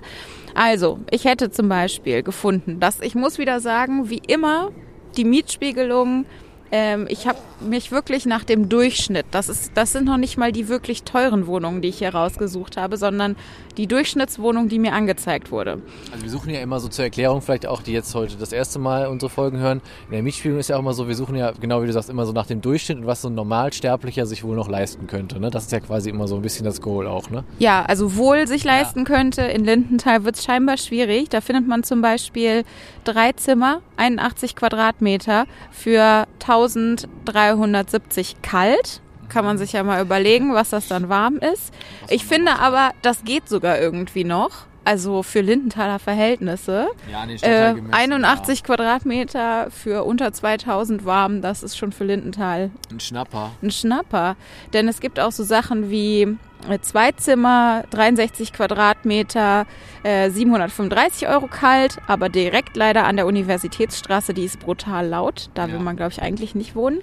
[0.55, 4.71] Also, ich hätte zum Beispiel gefunden, dass ich muss wieder sagen, wie immer,
[5.17, 6.27] die Mietspiegelung
[6.73, 10.53] ähm, ich habe mich wirklich nach dem Durchschnitt, das, ist, das sind noch nicht mal
[10.53, 13.37] die wirklich teuren Wohnungen, die ich hier rausgesucht habe, sondern
[13.77, 15.81] die Durchschnittswohnung, die mir angezeigt wurde.
[16.13, 18.79] Also wir suchen ja immer so zur Erklärung, vielleicht auch die jetzt heute das erste
[18.79, 19.81] Mal unsere Folgen hören.
[20.07, 22.11] In der Mietspielung ist ja auch immer so, wir suchen ja, genau wie du sagst,
[22.11, 25.41] immer so nach dem Durchschnitt und was so ein Normalsterblicher sich wohl noch leisten könnte.
[25.41, 25.51] Ne?
[25.51, 27.45] Das ist ja quasi immer so ein bisschen das Goal auch, ne?
[27.59, 29.05] Ja, also wohl sich leisten ja.
[29.05, 29.43] könnte.
[29.43, 31.29] In Lindenthal wird es scheinbar schwierig.
[31.31, 32.65] Da findet man zum Beispiel
[33.05, 39.01] drei Zimmer, 81 Quadratmeter für 1370 kalt.
[39.29, 41.73] Kann man sich ja mal überlegen, was das dann warm ist.
[42.09, 44.67] Ich finde aber, das geht sogar irgendwie noch.
[44.85, 46.89] Also für Lindenthaler Verhältnisse.
[47.11, 48.65] Ja, nee, äh, 81 ja.
[48.67, 53.53] Quadratmeter für unter 2000 warm, das ist schon für Lindenthal ein Schnapper.
[53.63, 54.37] Ein Schnapper.
[54.75, 56.37] Denn es gibt auch so Sachen wie
[56.81, 59.67] zwei Zimmer, 63 Quadratmeter,
[60.03, 65.51] äh, 735 Euro kalt, aber direkt leider an der Universitätsstraße, die ist brutal laut.
[65.55, 67.01] Da will man, glaube ich, eigentlich nicht wohnen.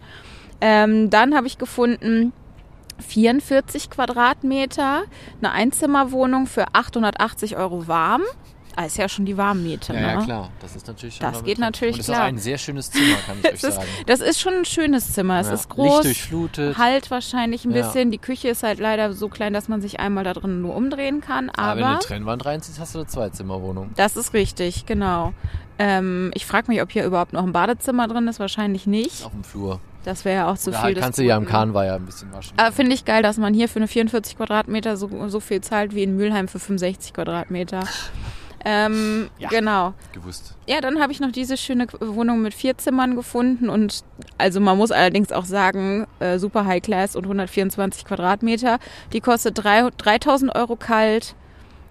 [0.61, 2.33] Ähm, dann habe ich gefunden
[3.01, 5.03] 44 Quadratmeter,
[5.39, 8.21] eine Einzimmerwohnung für 880 Euro warm.
[8.75, 9.93] Ah, ist ja schon die Warmmiete.
[9.93, 10.07] Ja, ne?
[10.07, 10.49] ja klar.
[10.61, 12.17] Das ist natürlich schon Das geht natürlich Und das klar.
[12.19, 13.87] ist auch ein sehr schönes Zimmer, kann ich euch das, ist, sagen.
[14.07, 15.39] das ist schon ein schönes Zimmer.
[15.39, 15.53] Es Ja.
[15.53, 16.03] ist groß.
[16.05, 16.77] Lichtdurchflutet.
[16.77, 17.81] Halt wahrscheinlich ein Ja.
[17.83, 18.11] bisschen.
[18.11, 21.21] Die Küche ist halt leider so klein, dass man sich einmal da drin nur umdrehen
[21.21, 21.49] kann.
[21.49, 23.91] Aber wenn du Aber eine Trennwand reinziehst, hast du eine Zweizimmerwohnung.
[23.95, 25.33] das ist richtig, genau.
[25.79, 28.39] Ähm, ich frage mich, ob hier überhaupt noch ein Badezimmer drin ist.
[28.39, 29.25] Wahrscheinlich nicht.
[29.25, 29.79] Auf dem Flur.
[30.03, 30.83] Das wäre ja auch zu da viel.
[30.85, 31.49] halt kannst du ja Guten.
[31.49, 32.53] Kahnweiher ein bisschen waschen.
[32.57, 35.93] Aber finde ich geil, dass man hier für eine 44 Quadratmeter so, so viel zahlt
[35.93, 37.81] wie in Mülheim für 65 Quadratmeter.
[38.65, 39.49] Ähm, Ja.
[39.49, 39.93] Genau.
[40.13, 40.55] Gewusst.
[40.67, 44.03] Ja, dann habe ich noch diese schöne Wohnung mit vier Zimmern gefunden und
[44.37, 48.77] also man muss allerdings auch sagen, äh, super High Class und 124 Quadratmeter.
[49.13, 51.35] Die kostet drei- 3000 Euro kalt,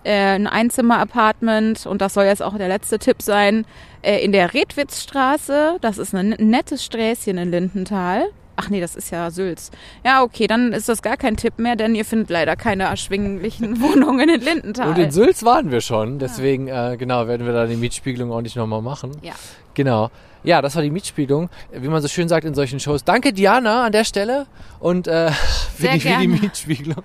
[0.04, 3.66] äh, ein Einzimmer-Apartment und das soll jetzt auch der letzte Tipp sein,
[4.02, 8.24] äh, in der Redwitzstraße, das ist ein nettes Sträßchen in Lindenthal.
[8.60, 9.70] Ach nee, das ist ja Sülz.
[10.04, 13.80] Ja, okay, dann ist das gar kein Tipp mehr, denn ihr findet leider keine erschwinglichen
[13.80, 14.90] Wohnungen in Lindenthal.
[14.90, 18.42] Und in Sülz waren wir schon, deswegen, äh, genau, werden wir da die Mietspiegelung auch
[18.42, 19.12] nicht nochmal machen.
[19.22, 19.32] ja.
[19.74, 20.10] Genau.
[20.42, 21.48] Ja, das war die Mietspiegelung.
[21.70, 23.04] Wie man so schön sagt in solchen Shows.
[23.04, 24.46] Danke, Diana, an der Stelle.
[24.78, 25.30] Und äh,
[25.76, 26.28] für, die, für die.
[26.28, 27.04] Mietspiegelung.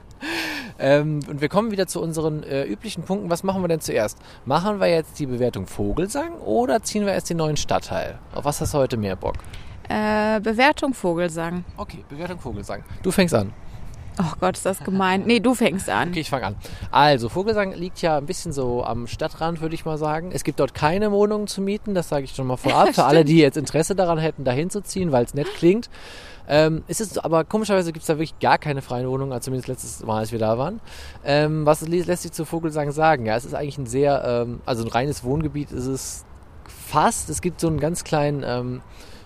[0.79, 3.29] Ähm, und wir kommen wieder zu unseren äh, üblichen Punkten.
[3.29, 4.17] Was machen wir denn zuerst?
[4.45, 8.19] Machen wir jetzt die Bewertung Vogelsang oder ziehen wir erst den neuen Stadtteil?
[8.33, 9.35] Auf was hast du heute mehr Bock?
[9.89, 11.63] Äh, Bewertung Vogelsang.
[11.77, 12.83] Okay, Bewertung Vogelsang.
[13.03, 13.53] Du fängst an.
[14.17, 15.23] Oh Gott, ist das gemein.
[15.25, 16.09] Nee, du fängst an.
[16.11, 16.55] Okay, ich fange an.
[16.89, 20.31] Also, Vogelsang liegt ja ein bisschen so am Stadtrand, würde ich mal sagen.
[20.31, 22.89] Es gibt dort keine Wohnungen zu mieten, das sage ich schon mal vorab.
[22.95, 25.89] Für alle, die jetzt Interesse daran hätten, da hinzuziehen, weil es nett klingt.
[26.47, 29.67] Ähm, es ist aber komischerweise gibt es da wirklich gar keine freien Wohnungen, also zumindest
[29.67, 30.79] letztes Mal, als wir da waren.
[31.25, 33.25] Ähm, was lä- lässt sich zu Vogelsang sagen?
[33.25, 36.23] Ja, es ist eigentlich ein sehr, ähm, also ein reines Wohngebiet ist es
[36.87, 37.29] fast.
[37.29, 38.81] Es gibt so einen ganz kleinen ähm,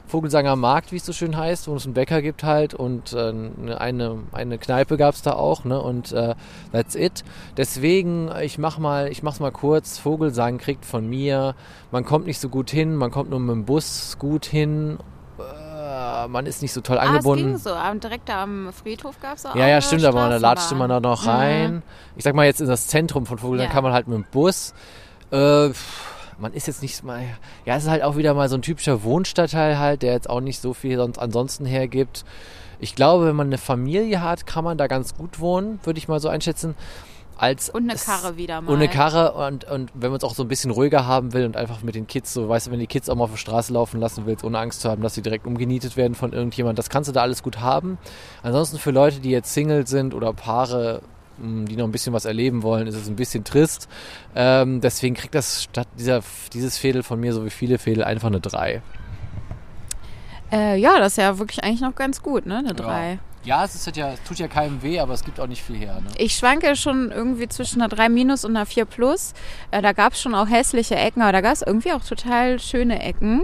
[0.10, 3.32] Vogelsanger Markt, wie es so schön heißt, wo es einen Bäcker gibt halt und äh,
[3.78, 5.80] eine, eine Kneipe gab es da auch, ne?
[5.82, 6.36] Und äh,
[6.72, 7.24] that's it.
[7.58, 10.00] Deswegen, ich mach mal, ich mach's mal kurz.
[10.00, 11.54] Vogelsang kriegt von mir,
[11.92, 14.98] man kommt nicht so gut hin, man kommt nur mit dem Bus gut hin.
[15.40, 17.46] Äh, man ist nicht so toll Ah, es angebunden.
[17.46, 17.72] ging so.
[17.74, 21.00] Am- Direkt am Friedhof gab es auch Ja, ja, stimmt, aber da latschte man da
[21.00, 21.84] noch rein.
[22.16, 23.74] Ich sag mal jetzt in das Zentrum von Vogelsang Ja.
[23.74, 24.74] kann man halt mit dem Bus.
[25.32, 25.70] Äh,
[26.40, 27.24] man ist jetzt nicht mal.
[27.66, 30.42] Ja, es ist halt auch wieder mal so ein typischer Wohnstadtteil halt, der jetzt auch
[30.42, 32.26] nicht so viel sonst ansonsten hergibt.
[32.80, 36.08] Ich glaube, wenn man eine Familie hat, kann man da ganz gut wohnen, würde ich
[36.08, 36.76] mal so einschätzen.
[37.38, 38.70] Als Und eine Karre wieder mal.
[38.70, 41.46] und eine Karre und, und wenn man es auch so ein bisschen ruhiger haben will
[41.46, 43.38] und einfach mit den Kids so, weißt du, wenn die Kids auch mal auf der
[43.38, 46.78] Straße laufen lassen willst, ohne Angst zu haben, dass sie direkt umgenietet werden von irgendjemand,
[46.78, 47.98] das kannst du da alles gut haben.
[48.44, 51.02] Ansonsten für Leute, die jetzt Single sind oder Paare,
[51.42, 53.88] die noch ein bisschen was erleben wollen, ist es ein bisschen trist.
[54.36, 56.22] Ähm, deswegen kriegt das statt dieser,
[56.54, 58.82] dieses Fädel von mir, so wie viele Fädel, einfach eine 3.
[60.52, 62.58] Äh, ja, das ist ja wirklich eigentlich noch ganz gut, ne?
[62.58, 63.20] Eine 3.
[63.46, 65.64] Ja, es ist halt ja, es tut ja keinem weh, aber es gibt auch nicht
[65.64, 66.02] viel her.
[66.02, 66.10] Ne?
[66.18, 69.34] Ich schwanke schon irgendwie zwischen einer 3 minus und einer 4 plus.
[69.72, 72.60] Äh, da gab es schon auch hässliche Ecken, aber da gab es irgendwie auch total
[72.60, 73.44] schöne Ecken.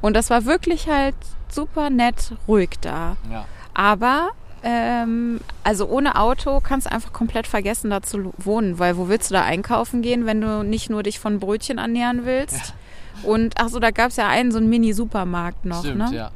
[0.00, 1.14] Und das war wirklich halt
[1.48, 3.16] super nett ruhig da.
[3.30, 3.44] Ja.
[3.74, 4.30] Aber
[4.62, 9.30] ähm, also ohne Auto kannst du einfach komplett vergessen, da zu wohnen, weil wo willst
[9.30, 12.74] du da einkaufen gehen, wenn du nicht nur dich von Brötchen ernähren willst?
[13.22, 16.16] Und ach so, da gab es ja einen so einen Mini-Supermarkt noch, Stimmt, ne?
[16.16, 16.30] ja.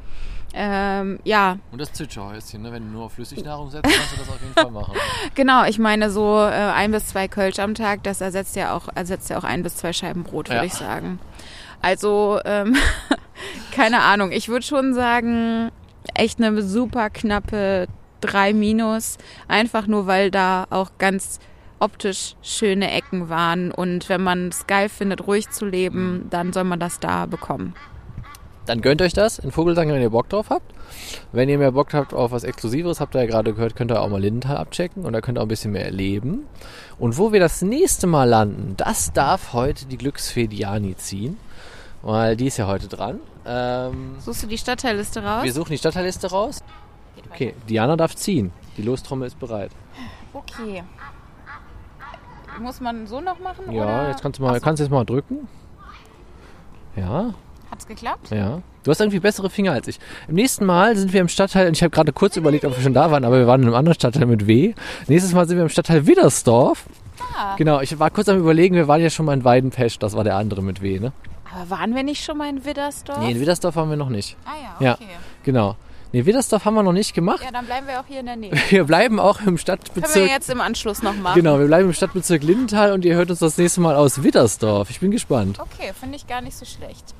[0.55, 2.71] Ähm, ja, Und das Zwitscherhäuschen, ne?
[2.71, 4.93] wenn du nur auf Flüssignahrung setzt, kannst du das auf jeden Fall machen.
[5.35, 5.63] genau.
[5.65, 9.31] Ich meine so äh, ein bis zwei Kölsch am Tag, das ersetzt ja auch ersetzt
[9.31, 10.63] ja auch ein bis zwei Scheiben Brot, würde Ja.
[10.65, 11.17] ich sagen.
[11.81, 12.75] Also ähm,
[13.71, 14.31] keine Ahnung.
[14.31, 15.71] Ich würde schon sagen,
[16.13, 17.87] echt eine super knappe
[18.23, 19.17] 3 minus,
[19.47, 21.39] einfach nur weil da auch ganz
[21.79, 26.63] optisch schöne Ecken waren und wenn man es geil findet, ruhig zu leben, dann soll
[26.63, 27.73] man das da bekommen.
[28.65, 30.73] Dann gönnt euch das in Vogelsang, wenn ihr Bock drauf habt.
[31.33, 33.99] Wenn ihr mehr Bock habt auf was Exklusiveres, habt ihr ja gerade gehört, könnt ihr
[34.01, 36.47] auch mal Lindenthal abchecken und da könnt ihr auch ein bisschen mehr erleben.
[36.97, 41.37] Und wo wir das nächste Mal landen, das darf heute die Glücksfee Diani ziehen,
[42.01, 43.19] weil die ist ja heute dran.
[43.45, 45.43] Ähm, Suchst du die Stadtteilliste raus?
[45.43, 46.63] wir suchen die Stadtteilliste raus.
[47.31, 48.51] Okay, Diana darf ziehen.
[48.77, 49.71] Die Lostrommel ist bereit.
[50.33, 50.83] Okay.
[52.59, 53.71] Muss man so noch machen?
[53.71, 54.09] Ja, oder?
[54.09, 54.61] jetzt kannst du mal, so.
[54.61, 55.47] kannst jetzt mal drücken.
[56.95, 57.33] Ja,
[57.73, 58.29] Hat's geklappt?
[58.29, 58.61] Ja.
[58.83, 59.99] Du hast irgendwie bessere Finger als ich.
[60.27, 62.83] Im nächsten Mal sind wir im Stadtteil, und ich habe gerade kurz überlegt, ob wir
[62.83, 64.75] schon da waren, aber wir waren in einem anderen Stadtteil mit W.
[65.07, 66.85] Nächstes Mal sind wir im Stadtteil Widdersdorf.
[67.35, 67.55] Ah.
[67.55, 70.23] Genau, ich war kurz am überlegen, wir waren ja schon mal in Weidenpesch, das war
[70.23, 71.13] der andere mit W, ne?
[71.51, 73.17] Aber waren wir nicht schon mal in Widdersdorf?
[73.17, 74.37] Nee, in Widdersdorf waren wir noch nicht.
[74.45, 74.85] Ah Ja.
[74.85, 75.07] ja, okay.
[75.43, 75.75] Genau.
[76.13, 77.41] Nee, Widdersdorf haben wir noch nicht gemacht.
[77.43, 78.51] Ja, dann bleiben wir auch hier in der Nähe.
[78.69, 80.29] Wir bleiben auch im Können wir Stadtbezirk.
[80.29, 81.33] jetzt im Anschluss noch machen.
[81.41, 84.91] Genau, wir bleiben im Stadtbezirk Lindenthal und ihr hört uns das nächste Mal aus Widdersdorf.
[84.91, 85.59] Ich bin gespannt.
[85.59, 87.15] Okay, finde ich gar nicht so schlecht.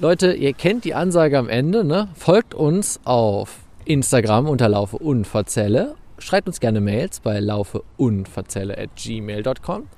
[0.00, 2.08] Leute, ihr kennt die Ansage am Ende, ne?
[2.14, 3.50] Folgt uns auf
[3.84, 5.94] Instagram unter Laufe Unverzelle.
[6.18, 7.76] Schreibt uns gerne Mails bei at
[8.96, 9.88] gmail.com.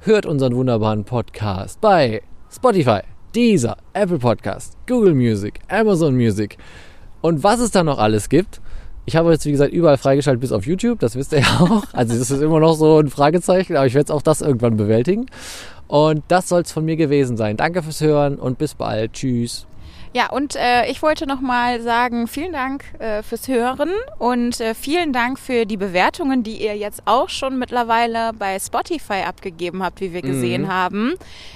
[0.00, 3.00] Hört unseren wunderbaren Podcast bei Spotify,
[3.34, 6.56] Deezer, Apple Podcast, Google Music, Amazon Music
[7.24, 8.60] und was es da noch alles gibt.
[9.06, 11.84] Ich habe jetzt, wie gesagt, überall freigeschaltet bis auf YouTube, das wisst ihr ja auch.
[11.94, 15.24] Also das ist immer noch so ein Fragezeichen, aber ich werde auch das irgendwann bewältigen.
[15.88, 17.56] Und das soll es von mir gewesen sein.
[17.56, 19.14] Danke fürs Hören und bis bald.
[19.14, 19.66] Tschüss.
[20.16, 23.90] Ja, und äh, ich wollte noch mal sagen, vielen Dank äh, fürs Hören
[24.20, 29.24] und äh, vielen Dank für die Bewertungen, die ihr jetzt auch schon mittlerweile bei Spotify
[29.26, 31.14] abgegeben habt, wie wir gesehen haben.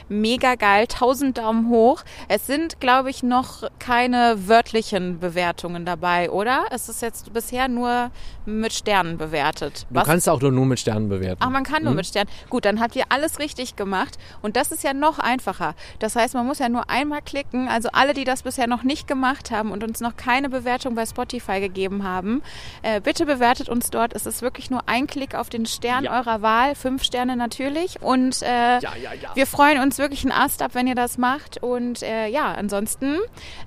[0.09, 2.03] Mega geil, 1000 Daumen hoch.
[2.27, 6.65] Es sind, glaube ich, noch keine wörtlichen Bewertungen dabei, oder?
[6.73, 8.11] Es ist jetzt bisher nur
[8.45, 9.87] mit Sternen bewertet.
[9.91, 11.41] Du kannst auch nur, nur mit Sternen bewerten.
[11.41, 12.31] Ach, man kann nur mit Sternen.
[12.49, 14.19] Gut, dann habt ihr alles richtig gemacht.
[14.43, 15.75] Und das ist ja noch einfacher.
[15.99, 17.69] Das heißt, man muss ja nur einmal klicken.
[17.69, 21.05] Also alle, die das bisher noch nicht gemacht haben und uns noch keine Bewertung bei
[21.05, 22.43] Spotify gegeben haben,
[22.81, 24.15] äh, bitte bewertet uns dort.
[24.15, 26.19] Es ist wirklich nur ein Klick auf den Stern Ja.
[26.19, 26.75] eurer Wahl.
[26.75, 28.01] Fünf Sterne natürlich.
[28.01, 29.35] Und äh, ja, ja, ja.
[29.35, 31.63] wir freuen uns wirklich einen Ast ab, wenn ihr das macht.
[31.63, 33.19] Und äh, ja, ansonsten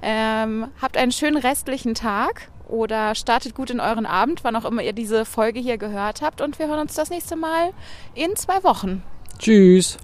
[0.02, 4.82] ähm, habt einen schönen restlichen Tag oder startet gut in euren Abend, wann auch immer
[4.82, 6.42] ihr diese Folge hier gehört habt.
[6.42, 7.72] Und wir hören uns das nächste Mal
[8.16, 9.04] in zwei Wochen.
[9.38, 9.98] Tschüss.